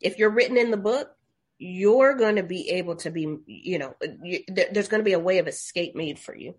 if 0.00 0.18
you're 0.18 0.30
written 0.30 0.56
in 0.56 0.70
the 0.70 0.76
book, 0.76 1.10
you're 1.58 2.14
going 2.14 2.36
to 2.36 2.42
be 2.42 2.70
able 2.70 2.96
to 2.96 3.10
be, 3.10 3.36
you 3.46 3.78
know, 3.78 3.94
you, 4.22 4.40
there's 4.48 4.88
going 4.88 5.00
to 5.00 5.04
be 5.04 5.12
a 5.12 5.18
way 5.18 5.38
of 5.38 5.46
escape 5.46 5.94
made 5.94 6.18
for 6.18 6.34
you. 6.34 6.54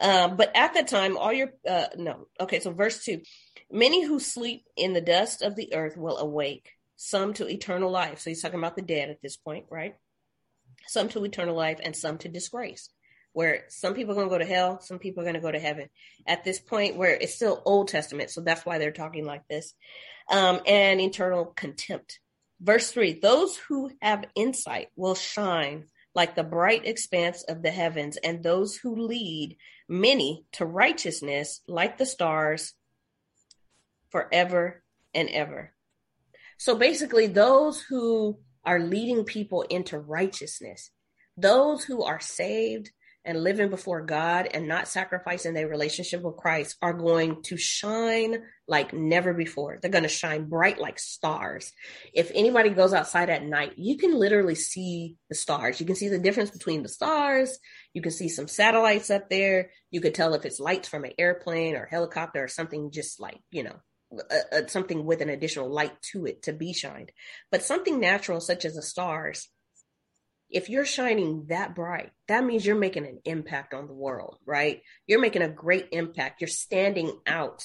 Um, 0.00 0.36
but 0.36 0.54
at 0.54 0.74
the 0.74 0.82
time, 0.82 1.16
all 1.16 1.32
your, 1.32 1.54
uh, 1.68 1.86
no, 1.96 2.26
okay, 2.38 2.60
so 2.60 2.70
verse 2.72 3.02
two 3.04 3.22
many 3.70 4.04
who 4.04 4.20
sleep 4.20 4.66
in 4.76 4.92
the 4.92 5.00
dust 5.00 5.40
of 5.40 5.56
the 5.56 5.74
earth 5.74 5.96
will 5.96 6.18
awake, 6.18 6.72
some 6.96 7.32
to 7.34 7.48
eternal 7.48 7.90
life. 7.90 8.20
So 8.20 8.28
he's 8.28 8.42
talking 8.42 8.58
about 8.58 8.76
the 8.76 8.82
dead 8.82 9.08
at 9.08 9.22
this 9.22 9.38
point, 9.38 9.64
right? 9.70 9.94
Some 10.86 11.08
to 11.10 11.24
eternal 11.24 11.56
life 11.56 11.80
and 11.82 11.96
some 11.96 12.18
to 12.18 12.28
disgrace 12.28 12.90
where 13.32 13.64
some 13.68 13.94
people 13.94 14.12
are 14.12 14.14
going 14.16 14.28
to 14.28 14.34
go 14.34 14.38
to 14.38 14.44
hell, 14.44 14.80
some 14.80 14.98
people 14.98 15.22
are 15.22 15.24
going 15.24 15.34
to 15.34 15.40
go 15.40 15.50
to 15.50 15.58
heaven. 15.58 15.88
At 16.26 16.44
this 16.44 16.58
point, 16.58 16.96
where 16.96 17.14
it's 17.14 17.34
still 17.34 17.62
Old 17.64 17.88
Testament, 17.88 18.30
so 18.30 18.40
that's 18.40 18.66
why 18.66 18.78
they're 18.78 18.92
talking 18.92 19.24
like 19.24 19.46
this, 19.48 19.74
um, 20.30 20.60
and 20.66 21.00
eternal 21.00 21.46
contempt. 21.46 22.20
Verse 22.60 22.90
three: 22.90 23.18
Those 23.20 23.56
who 23.56 23.90
have 24.00 24.24
insight 24.34 24.88
will 24.96 25.14
shine 25.14 25.86
like 26.14 26.34
the 26.34 26.44
bright 26.44 26.86
expanse 26.86 27.42
of 27.44 27.62
the 27.62 27.70
heavens, 27.70 28.16
and 28.18 28.42
those 28.42 28.76
who 28.76 28.94
lead 28.94 29.56
many 29.88 30.44
to 30.52 30.64
righteousness 30.64 31.60
like 31.66 31.98
the 31.98 32.06
stars 32.06 32.74
forever 34.10 34.82
and 35.14 35.28
ever. 35.30 35.72
So 36.58 36.76
basically, 36.76 37.26
those 37.26 37.80
who 37.80 38.38
are 38.64 38.78
leading 38.78 39.24
people 39.24 39.62
into 39.62 39.98
righteousness, 39.98 40.90
those 41.36 41.84
who 41.84 42.04
are 42.04 42.20
saved, 42.20 42.90
and 43.24 43.42
living 43.42 43.70
before 43.70 44.02
God 44.02 44.48
and 44.52 44.66
not 44.66 44.88
sacrificing 44.88 45.54
their 45.54 45.68
relationship 45.68 46.22
with 46.22 46.36
Christ 46.36 46.76
are 46.82 46.92
going 46.92 47.42
to 47.44 47.56
shine 47.56 48.42
like 48.66 48.92
never 48.92 49.32
before. 49.32 49.78
They're 49.80 49.90
going 49.90 50.02
to 50.02 50.08
shine 50.08 50.48
bright 50.48 50.80
like 50.80 50.98
stars. 50.98 51.72
If 52.12 52.32
anybody 52.34 52.70
goes 52.70 52.92
outside 52.92 53.30
at 53.30 53.44
night, 53.44 53.74
you 53.76 53.96
can 53.96 54.18
literally 54.18 54.56
see 54.56 55.16
the 55.28 55.36
stars. 55.36 55.78
You 55.78 55.86
can 55.86 55.96
see 55.96 56.08
the 56.08 56.18
difference 56.18 56.50
between 56.50 56.82
the 56.82 56.88
stars. 56.88 57.58
You 57.94 58.02
can 58.02 58.12
see 58.12 58.28
some 58.28 58.48
satellites 58.48 59.10
up 59.10 59.30
there. 59.30 59.70
You 59.90 60.00
could 60.00 60.14
tell 60.14 60.34
if 60.34 60.44
it's 60.44 60.60
lights 60.60 60.88
from 60.88 61.04
an 61.04 61.12
airplane 61.18 61.76
or 61.76 61.86
helicopter 61.86 62.42
or 62.42 62.48
something 62.48 62.90
just 62.90 63.20
like, 63.20 63.38
you 63.50 63.62
know, 63.62 63.76
something 64.66 65.04
with 65.04 65.20
an 65.20 65.30
additional 65.30 65.70
light 65.70 65.92
to 66.12 66.26
it 66.26 66.42
to 66.42 66.52
be 66.52 66.72
shined. 66.72 67.12
But 67.50 67.62
something 67.62 68.00
natural 68.00 68.40
such 68.40 68.64
as 68.64 68.74
the 68.74 68.82
stars 68.82 69.48
if 70.52 70.68
you're 70.68 70.84
shining 70.84 71.46
that 71.48 71.74
bright, 71.74 72.10
that 72.28 72.44
means 72.44 72.64
you're 72.64 72.76
making 72.76 73.06
an 73.06 73.20
impact 73.24 73.72
on 73.72 73.86
the 73.86 73.94
world, 73.94 74.38
right? 74.44 74.82
You're 75.06 75.20
making 75.20 75.42
a 75.42 75.48
great 75.48 75.88
impact. 75.92 76.40
You're 76.40 76.48
standing 76.48 77.18
out. 77.26 77.64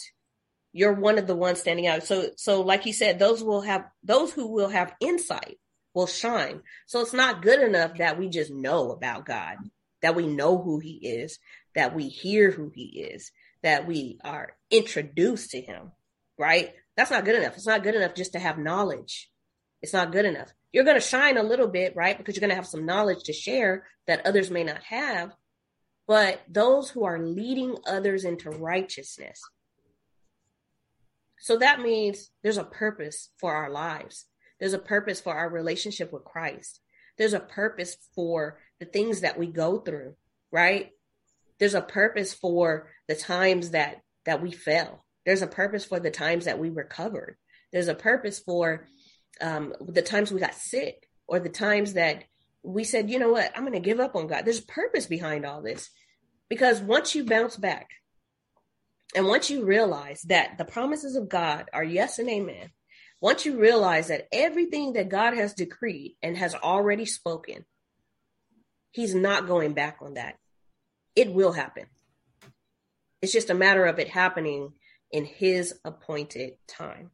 You're 0.72 0.94
one 0.94 1.18
of 1.18 1.28
the 1.28 1.36
ones 1.36 1.60
standing 1.60 1.86
out. 1.86 2.04
So, 2.04 2.30
so 2.38 2.62
like 2.62 2.86
you 2.86 2.94
said, 2.94 3.20
those 3.20 3.44
will 3.44 3.62
have, 3.62 3.86
those 4.04 4.32
who 4.32 4.48
will 4.48 4.70
have 4.70 4.96
insight 5.02 5.58
will 5.94 6.08
shine. 6.08 6.62
So 6.86 7.02
it's 7.02 7.14
not 7.14 7.42
good 7.42 7.62
enough 7.62 7.98
that 7.98 8.18
we 8.18 8.30
just 8.30 8.52
know 8.52 8.92
about 8.92 9.26
God, 9.26 9.58
that 10.02 10.16
we 10.16 10.28
know 10.28 10.58
who 10.58 10.80
he 10.80 10.94
is, 10.94 11.40
that 11.76 11.94
we 11.94 12.08
hear 12.08 12.52
who 12.52 12.72
he 12.74 13.02
is, 13.02 13.32
that 13.64 13.86
we 13.86 14.18
are 14.24 14.56
introduced 14.72 15.52
to 15.52 15.62
him, 15.62 15.92
right? 16.38 16.74
That's 16.96 17.12
not 17.12 17.26
good 17.26 17.36
enough. 17.36 17.56
It's 17.56 17.68
not 17.68 17.84
good 17.84 17.96
enough 17.96 18.16
just 18.16 18.34
to 18.34 18.40
have 18.40 18.58
knowledge. 18.58 19.30
It's 19.82 19.94
not 19.94 20.12
good 20.12 20.26
enough 20.26 20.52
you're 20.72 20.84
going 20.84 21.00
to 21.00 21.02
shine 21.02 21.38
a 21.38 21.44
little 21.44 21.68
bit, 21.68 21.96
right? 21.96 22.18
Because 22.18 22.36
you're 22.36 22.42
going 22.42 22.52
to 22.52 22.56
have 22.56 22.68
some 22.68 22.86
knowledge 22.86 23.24
to 23.24 23.34
share 23.34 23.88
that 24.06 24.26
others 24.26 24.52
may 24.52 24.64
not 24.64 24.84
have. 24.84 25.34
But 26.08 26.42
those 26.48 26.90
who 26.90 27.04
are 27.04 27.20
leading 27.20 27.76
others 27.88 28.24
into 28.24 28.50
righteousness. 28.50 29.42
So 31.40 31.58
that 31.58 31.82
means 31.82 32.30
there's 32.44 32.58
a 32.58 32.64
purpose 32.64 33.30
for 33.40 33.54
our 33.54 33.70
lives. 33.70 34.26
There's 34.60 34.74
a 34.74 34.80
purpose 34.80 35.20
for 35.20 35.34
our 35.34 35.50
relationship 35.50 36.14
with 36.14 36.24
Christ. 36.24 36.80
There's 37.18 37.34
a 37.34 37.40
purpose 37.40 37.98
for 38.16 38.60
the 38.80 38.86
things 38.86 39.22
that 39.22 39.40
we 39.40 39.48
go 39.48 39.80
through, 39.80 40.16
right? 40.52 40.92
There's 41.60 41.74
a 41.74 41.82
purpose 41.82 42.34
for 42.34 42.92
the 43.08 43.16
times 43.16 43.72
that 43.72 44.02
that 44.26 44.42
we 44.42 44.52
fell. 44.52 45.06
There's 45.26 45.42
a 45.42 45.48
purpose 45.48 45.86
for 45.86 46.00
the 46.00 46.12
times 46.12 46.46
that 46.46 46.60
we 46.60 46.70
recovered. 46.70 47.38
There's 47.72 47.88
a 47.88 47.96
purpose 47.96 48.40
for 48.40 48.88
um, 49.42 49.74
the 49.80 50.02
times 50.02 50.32
we 50.32 50.40
got 50.40 50.56
sick 50.56 51.08
or 51.28 51.40
the 51.40 51.50
times 51.50 51.94
that 51.94 52.24
we 52.64 52.84
said, 52.84 53.10
you 53.10 53.20
know 53.20 53.32
what, 53.32 53.52
I'm 53.56 53.64
going 53.64 53.74
to 53.74 53.80
give 53.80 54.00
up 54.00 54.16
on 54.16 54.28
God. 54.28 54.46
There's 54.46 54.62
purpose 54.62 55.06
behind 55.06 55.46
all 55.46 55.62
this 55.62 55.90
because 56.50 56.82
once 56.82 57.16
you 57.16 57.26
bounce 57.26 57.56
back 57.56 57.90
and 59.16 59.28
once 59.28 59.50
you 59.50 59.66
realize 59.66 60.22
that 60.24 60.58
the 60.58 60.66
promises 60.66 61.16
of 61.16 61.30
God 61.30 61.70
are 61.74 61.84
yes 61.84 62.20
and 62.20 62.30
amen, 62.30 62.72
once 63.22 63.46
you 63.46 63.60
realize 63.60 64.10
that 64.10 64.28
everything 64.32 64.94
that 64.94 65.10
God 65.10 65.36
has 65.36 65.54
decreed 65.54 66.16
and 66.22 66.38
has 66.38 66.56
already 66.56 67.06
spoken, 67.06 67.66
He's 68.92 69.14
not 69.14 69.48
going 69.48 69.74
back 69.74 69.98
on 70.02 70.16
that. 70.16 70.38
It 71.16 71.32
will 71.32 71.52
happen. 71.52 71.86
It's 73.22 73.34
just 73.34 73.50
a 73.50 73.56
matter 73.56 73.86
of 73.86 74.00
it 74.00 74.08
happening 74.08 74.74
in 75.12 75.26
His 75.26 75.74
appointed 75.84 76.54
time. 76.68 77.12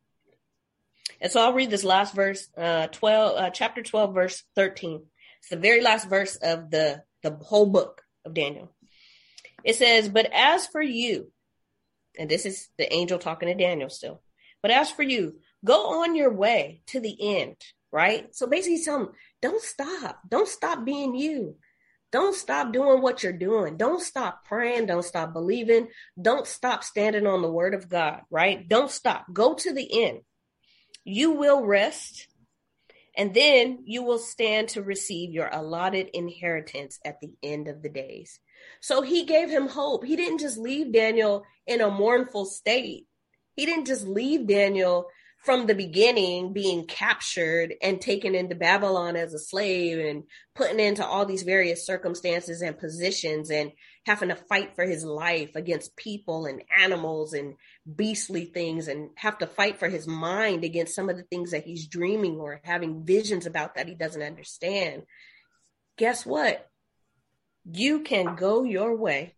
And 1.19 1.31
so 1.31 1.41
I'll 1.41 1.53
read 1.53 1.69
this 1.69 1.83
last 1.83 2.13
verse, 2.13 2.47
uh, 2.57 2.87
12, 2.87 3.37
uh, 3.37 3.49
chapter 3.49 3.81
12, 3.81 4.13
verse 4.13 4.43
13. 4.55 5.05
It's 5.39 5.49
the 5.49 5.57
very 5.57 5.81
last 5.81 6.09
verse 6.09 6.35
of 6.35 6.69
the, 6.69 7.03
the 7.21 7.37
whole 7.41 7.65
book 7.65 8.01
of 8.25 8.33
Daniel. 8.33 8.71
It 9.63 9.75
says, 9.75 10.09
But 10.09 10.29
as 10.33 10.67
for 10.67 10.81
you, 10.81 11.31
and 12.17 12.29
this 12.29 12.45
is 12.45 12.69
the 12.77 12.91
angel 12.93 13.19
talking 13.19 13.47
to 13.47 13.55
Daniel 13.55 13.89
still, 13.89 14.21
but 14.61 14.71
as 14.71 14.91
for 14.91 15.03
you, 15.03 15.39
go 15.65 16.01
on 16.01 16.15
your 16.15 16.31
way 16.31 16.81
to 16.87 16.99
the 16.99 17.37
end, 17.37 17.57
right? 17.91 18.33
So 18.35 18.47
basically, 18.47 18.77
he's 18.77 18.85
telling 18.85 19.07
him, 19.07 19.13
don't 19.41 19.61
stop. 19.61 20.21
Don't 20.29 20.47
stop 20.47 20.85
being 20.85 21.15
you. 21.15 21.57
Don't 22.11 22.35
stop 22.35 22.71
doing 22.71 23.01
what 23.01 23.23
you're 23.23 23.33
doing. 23.33 23.75
Don't 23.75 24.01
stop 24.01 24.45
praying. 24.45 24.85
Don't 24.85 25.03
stop 25.03 25.33
believing. 25.33 25.87
Don't 26.21 26.45
stop 26.45 26.83
standing 26.83 27.25
on 27.25 27.41
the 27.41 27.51
word 27.51 27.73
of 27.73 27.89
God, 27.89 28.21
right? 28.29 28.67
Don't 28.69 28.91
stop. 28.91 29.25
Go 29.33 29.55
to 29.55 29.73
the 29.73 30.05
end 30.05 30.21
you 31.03 31.31
will 31.31 31.65
rest, 31.65 32.27
and 33.15 33.33
then 33.33 33.83
you 33.85 34.03
will 34.03 34.17
stand 34.17 34.69
to 34.69 34.81
receive 34.81 35.31
your 35.31 35.49
allotted 35.51 36.09
inheritance 36.13 36.99
at 37.05 37.19
the 37.21 37.33
end 37.43 37.67
of 37.67 37.81
the 37.81 37.89
days. 37.89 38.39
So 38.81 39.01
he 39.01 39.25
gave 39.25 39.49
him 39.49 39.67
hope. 39.67 40.03
He 40.03 40.15
didn't 40.15 40.39
just 40.39 40.57
leave 40.57 40.93
Daniel 40.93 41.43
in 41.67 41.81
a 41.81 41.91
mournful 41.91 42.45
state. 42.45 43.07
He 43.55 43.65
didn't 43.65 43.85
just 43.85 44.07
leave 44.07 44.47
Daniel 44.47 45.07
from 45.43 45.67
the 45.67 45.75
beginning 45.75 46.53
being 46.53 46.85
captured 46.87 47.73
and 47.81 47.99
taken 47.99 48.33
into 48.33 48.55
Babylon 48.55 49.17
as 49.17 49.33
a 49.33 49.39
slave 49.39 49.99
and 49.99 50.23
putting 50.55 50.79
into 50.79 51.05
all 51.05 51.25
these 51.25 51.43
various 51.43 51.85
circumstances 51.85 52.61
and 52.61 52.79
positions 52.79 53.51
and 53.51 53.73
having 54.05 54.29
to 54.29 54.35
fight 54.35 54.73
for 54.75 54.85
his 54.85 55.03
life 55.03 55.55
against 55.55 55.97
people 55.97 56.45
and 56.45 56.63
animals 56.79 57.33
and 57.33 57.55
beastly 57.93 58.45
things 58.45 58.87
and 58.87 59.09
have 59.15 59.37
to 59.37 59.47
fight 59.47 59.79
for 59.79 59.89
his 59.89 60.07
mind 60.07 60.63
against 60.63 60.95
some 60.95 61.09
of 61.09 61.17
the 61.17 61.23
things 61.23 61.51
that 61.51 61.65
he's 61.65 61.87
dreaming 61.87 62.39
or 62.39 62.61
having 62.63 63.03
visions 63.03 63.45
about 63.45 63.75
that 63.75 63.87
he 63.87 63.95
doesn't 63.95 64.21
understand. 64.21 65.03
Guess 65.97 66.25
what? 66.25 66.69
You 67.69 67.99
can 67.99 68.35
go 68.35 68.63
your 68.63 68.95
way 68.95 69.35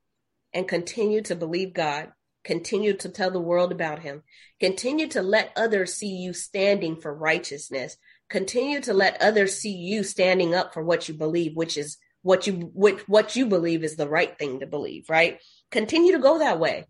and 0.54 0.68
continue 0.68 1.22
to 1.24 1.36
believe 1.36 1.74
God, 1.74 2.12
continue 2.46 2.94
to 2.96 3.10
tell 3.10 3.32
the 3.32 3.40
world 3.42 3.72
about 3.72 4.00
him, 4.00 4.24
continue 4.60 5.08
to 5.08 5.22
let 5.22 5.52
others 5.58 5.96
see 5.96 6.16
you 6.16 6.32
standing 6.32 6.96
for 6.96 7.14
righteousness, 7.14 7.98
continue 8.30 8.80
to 8.82 8.94
let 8.94 9.22
others 9.22 9.58
see 9.58 9.74
you 9.74 10.04
standing 10.04 10.54
up 10.54 10.74
for 10.74 10.84
what 10.84 11.10
you 11.10 11.16
believe, 11.16 11.56
which 11.56 11.76
is 11.76 11.98
what 12.22 12.48
you 12.48 12.72
what, 12.74 13.02
what 13.10 13.36
you 13.36 13.48
believe 13.48 13.84
is 13.84 13.98
the 13.98 14.08
right 14.08 14.38
thing 14.38 14.62
to 14.62 14.68
believe, 14.68 15.10
right? 15.10 15.40
Continue 15.72 16.14
to 16.14 16.20
go 16.20 16.40
that 16.40 16.60
way. 16.60 16.86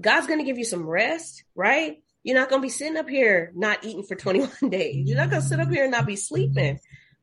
God's 0.00 0.26
going 0.26 0.40
to 0.40 0.44
give 0.44 0.58
you 0.58 0.64
some 0.64 0.86
rest, 0.86 1.44
right? 1.54 2.02
You're 2.24 2.38
not 2.38 2.50
going 2.50 2.60
to 2.60 2.66
be 2.66 2.70
sitting 2.70 2.96
up 2.96 3.08
here 3.08 3.52
not 3.54 3.84
eating 3.84 4.02
for 4.02 4.14
21 4.14 4.50
days. 4.70 5.08
You're 5.08 5.16
not 5.16 5.30
going 5.30 5.42
to 5.42 5.48
sit 5.48 5.60
up 5.60 5.70
here 5.70 5.84
and 5.84 5.92
not 5.92 6.06
be 6.06 6.16
sleeping. 6.16 6.78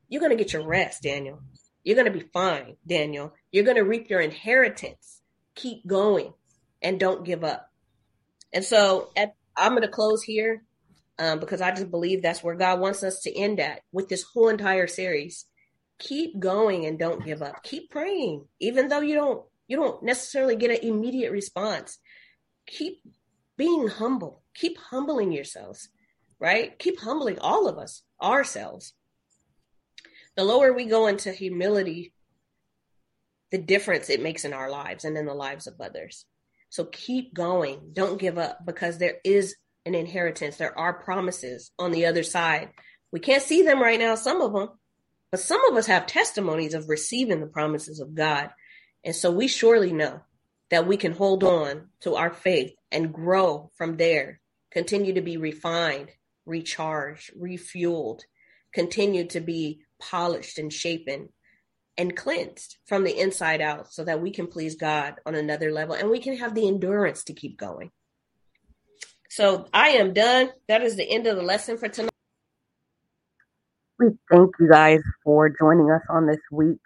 You're 0.08 0.20
going 0.20 0.36
to 0.36 0.42
get 0.42 0.52
your 0.52 0.66
rest, 0.66 1.02
Daniel. 1.02 1.40
You're 1.84 1.96
going 1.96 2.12
to 2.12 2.18
be 2.18 2.26
fine, 2.32 2.76
Daniel. 2.86 3.32
You're 3.52 3.64
going 3.64 3.76
to 3.76 3.84
reap 3.84 4.10
your 4.10 4.20
inheritance. 4.20 5.20
Keep 5.54 5.86
going 5.86 6.32
and 6.82 7.00
don't 7.00 7.24
give 7.24 7.44
up. 7.44 7.68
And 8.52 8.64
so 8.64 9.10
at, 9.16 9.34
I'm 9.56 9.72
going 9.72 9.82
to 9.82 9.88
close 9.88 10.22
here 10.22 10.62
um, 11.18 11.40
because 11.40 11.60
I 11.60 11.70
just 11.70 11.90
believe 11.90 12.22
that's 12.22 12.42
where 12.42 12.54
God 12.54 12.80
wants 12.80 13.02
us 13.02 13.20
to 13.22 13.36
end 13.36 13.60
at 13.60 13.82
with 13.92 14.08
this 14.08 14.22
whole 14.22 14.48
entire 14.48 14.86
series 14.86 15.46
keep 16.00 16.38
going 16.38 16.86
and 16.86 16.98
don't 16.98 17.24
give 17.24 17.42
up. 17.42 17.62
Keep 17.62 17.90
praying, 17.90 18.46
even 18.58 18.88
though 18.88 19.00
you 19.00 19.14
don't 19.14 19.44
you 19.68 19.76
don't 19.76 20.02
necessarily 20.02 20.56
get 20.56 20.70
an 20.70 20.88
immediate 20.88 21.30
response. 21.30 21.98
Keep 22.66 23.02
being 23.56 23.86
humble. 23.86 24.42
Keep 24.54 24.78
humbling 24.78 25.30
yourselves, 25.30 25.88
right? 26.40 26.76
Keep 26.78 26.98
humbling 27.00 27.38
all 27.38 27.68
of 27.68 27.78
us, 27.78 28.02
ourselves. 28.20 28.94
The 30.36 30.42
lower 30.42 30.72
we 30.72 30.86
go 30.86 31.06
into 31.06 31.30
humility, 31.30 32.12
the 33.52 33.58
difference 33.58 34.10
it 34.10 34.22
makes 34.22 34.44
in 34.44 34.52
our 34.52 34.70
lives 34.70 35.04
and 35.04 35.16
in 35.16 35.26
the 35.26 35.34
lives 35.34 35.68
of 35.68 35.80
others. 35.80 36.24
So 36.70 36.84
keep 36.84 37.34
going. 37.34 37.90
Don't 37.92 38.20
give 38.20 38.38
up 38.38 38.64
because 38.64 38.98
there 38.98 39.16
is 39.24 39.56
an 39.84 39.94
inheritance. 39.94 40.56
There 40.56 40.76
are 40.78 40.94
promises 40.94 41.72
on 41.78 41.90
the 41.92 42.06
other 42.06 42.22
side 42.22 42.70
We 43.12 43.20
can't 43.20 43.42
see 43.42 43.62
them 43.62 43.82
right 43.82 43.98
now, 43.98 44.14
some 44.14 44.40
of 44.40 44.52
them, 44.52 44.68
but 45.32 45.40
some 45.40 45.64
of 45.64 45.76
us 45.76 45.86
have 45.86 46.06
testimonies 46.06 46.74
of 46.74 46.88
receiving 46.88 47.40
the 47.40 47.46
promises 47.46 48.00
of 48.00 48.14
God. 48.14 48.50
And 49.04 49.14
so 49.16 49.30
we 49.32 49.48
surely 49.48 49.92
know 49.92 50.20
that 50.70 50.86
we 50.86 50.96
can 50.96 51.12
hold 51.12 51.42
on 51.42 51.88
to 52.02 52.14
our 52.14 52.30
faith 52.30 52.72
and 52.92 53.12
grow 53.12 53.70
from 53.76 53.96
there, 53.96 54.40
continue 54.70 55.14
to 55.14 55.20
be 55.20 55.36
refined, 55.36 56.10
recharged, 56.46 57.32
refueled, 57.36 58.20
continue 58.72 59.26
to 59.28 59.40
be 59.40 59.80
polished 59.98 60.58
and 60.58 60.72
shapen 60.72 61.30
and 61.96 62.16
cleansed 62.16 62.76
from 62.86 63.04
the 63.04 63.18
inside 63.18 63.60
out 63.60 63.92
so 63.92 64.04
that 64.04 64.20
we 64.20 64.30
can 64.30 64.46
please 64.46 64.74
God 64.76 65.16
on 65.26 65.34
another 65.34 65.72
level 65.72 65.94
and 65.94 66.10
we 66.10 66.20
can 66.20 66.36
have 66.36 66.54
the 66.54 66.66
endurance 66.66 67.24
to 67.24 67.32
keep 67.32 67.58
going. 67.58 67.90
So 69.28 69.66
I 69.72 69.90
am 69.90 70.12
done. 70.12 70.50
That 70.68 70.82
is 70.82 70.96
the 70.96 71.08
end 71.08 71.26
of 71.26 71.36
the 71.36 71.42
lesson 71.42 71.78
for 71.78 71.88
tonight. 71.88 72.10
We 73.98 74.08
thank 74.30 74.50
you 74.58 74.68
guys 74.68 75.00
for 75.22 75.50
joining 75.50 75.90
us 75.90 76.02
on 76.08 76.26
this 76.26 76.40
week. 76.50 76.80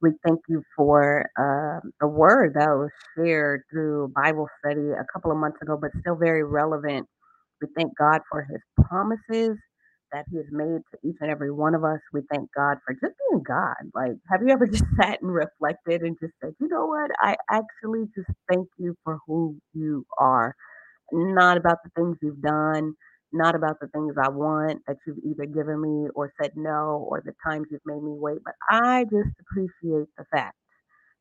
We 0.00 0.10
thank 0.24 0.40
you 0.48 0.62
for 0.76 1.28
uh, 1.36 1.86
the 2.00 2.06
word 2.06 2.54
that 2.54 2.68
was 2.68 2.90
shared 3.16 3.62
through 3.70 4.12
Bible 4.14 4.48
study 4.60 4.90
a 4.90 5.04
couple 5.12 5.32
of 5.32 5.38
months 5.38 5.60
ago, 5.60 5.76
but 5.80 5.90
still 6.00 6.14
very 6.14 6.44
relevant. 6.44 7.08
We 7.60 7.68
thank 7.76 7.96
God 7.98 8.20
for 8.30 8.42
his 8.42 8.60
promises 8.86 9.58
that 10.12 10.26
he 10.30 10.38
has 10.38 10.46
made 10.50 10.80
to 10.92 11.08
each 11.08 11.16
and 11.20 11.30
every 11.30 11.52
one 11.52 11.74
of 11.74 11.84
us. 11.84 12.00
We 12.12 12.22
thank 12.32 12.50
God 12.56 12.78
for 12.86 12.94
just 12.94 13.14
being 13.30 13.42
God. 13.46 13.76
Like, 13.94 14.12
have 14.30 14.42
you 14.42 14.50
ever 14.52 14.66
just 14.68 14.84
sat 15.00 15.22
and 15.22 15.32
reflected 15.32 16.02
and 16.02 16.16
just 16.20 16.34
said, 16.42 16.54
you 16.60 16.68
know 16.68 16.86
what? 16.86 17.10
I 17.20 17.36
actually 17.50 18.06
just 18.16 18.30
thank 18.52 18.68
you 18.78 18.96
for 19.04 19.18
who 19.26 19.56
you 19.74 20.06
are, 20.18 20.54
not 21.12 21.58
about 21.58 21.78
the 21.84 21.90
things 21.96 22.18
you've 22.22 22.42
done, 22.42 22.94
not 23.32 23.54
about 23.56 23.76
the 23.80 23.88
things 23.88 24.14
I 24.22 24.30
want 24.30 24.82
that 24.88 24.96
you've 25.06 25.18
either 25.24 25.46
given 25.46 25.80
me 25.82 26.08
or 26.14 26.32
said 26.42 26.52
no, 26.56 27.06
or 27.10 27.22
the 27.24 27.34
times 27.46 27.66
you've 27.70 27.82
made 27.86 28.02
me 28.02 28.12
wait, 28.18 28.38
but 28.44 28.54
I 28.70 29.04
just 29.04 29.30
appreciate 29.40 30.08
the 30.18 30.24
fact 30.32 30.54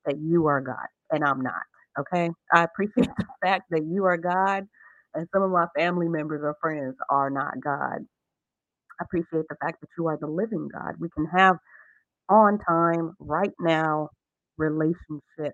that 0.05 0.17
you 0.19 0.47
are 0.47 0.61
God 0.61 0.87
and 1.11 1.23
I'm 1.23 1.41
not. 1.41 1.63
Okay. 1.99 2.29
I 2.53 2.63
appreciate 2.63 3.09
the 3.17 3.25
fact 3.43 3.63
that 3.71 3.83
you 3.85 4.05
are 4.05 4.17
God 4.17 4.67
and 5.15 5.27
some 5.33 5.43
of 5.43 5.51
my 5.51 5.67
family 5.77 6.09
members 6.09 6.41
or 6.43 6.55
friends 6.61 6.95
are 7.09 7.29
not 7.29 7.55
God. 7.63 7.99
Appreciate 9.01 9.45
the 9.49 9.55
fact 9.61 9.81
that 9.81 9.89
you 9.97 10.07
are 10.07 10.17
the 10.19 10.27
living 10.27 10.69
God. 10.73 10.95
We 10.99 11.09
can 11.15 11.27
have 11.37 11.57
on 12.29 12.59
time, 12.67 13.15
right 13.19 13.53
now 13.59 14.09
relationship 14.57 15.53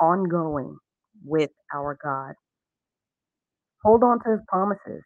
ongoing 0.00 0.76
with 1.24 1.50
our 1.74 1.98
God. 2.02 2.34
Hold 3.84 4.04
on 4.04 4.18
to 4.24 4.32
his 4.32 4.40
promises. 4.48 5.02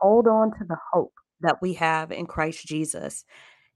Hold 0.00 0.28
on 0.28 0.50
to 0.52 0.64
the 0.68 0.78
hope 0.92 1.12
that 1.40 1.62
we 1.62 1.74
have 1.74 2.12
in 2.12 2.26
Christ 2.26 2.66
Jesus. 2.66 3.24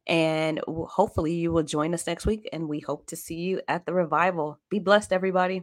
And 0.06 0.60
hopefully, 0.68 1.34
you 1.34 1.52
will 1.52 1.64
join 1.64 1.94
us 1.94 2.06
next 2.06 2.26
week. 2.26 2.48
And 2.52 2.68
we 2.68 2.80
hope 2.80 3.06
to 3.08 3.16
see 3.16 3.36
you 3.36 3.62
at 3.68 3.86
the 3.86 3.94
revival. 3.94 4.60
Be 4.70 4.78
blessed, 4.80 5.12
everybody. 5.12 5.62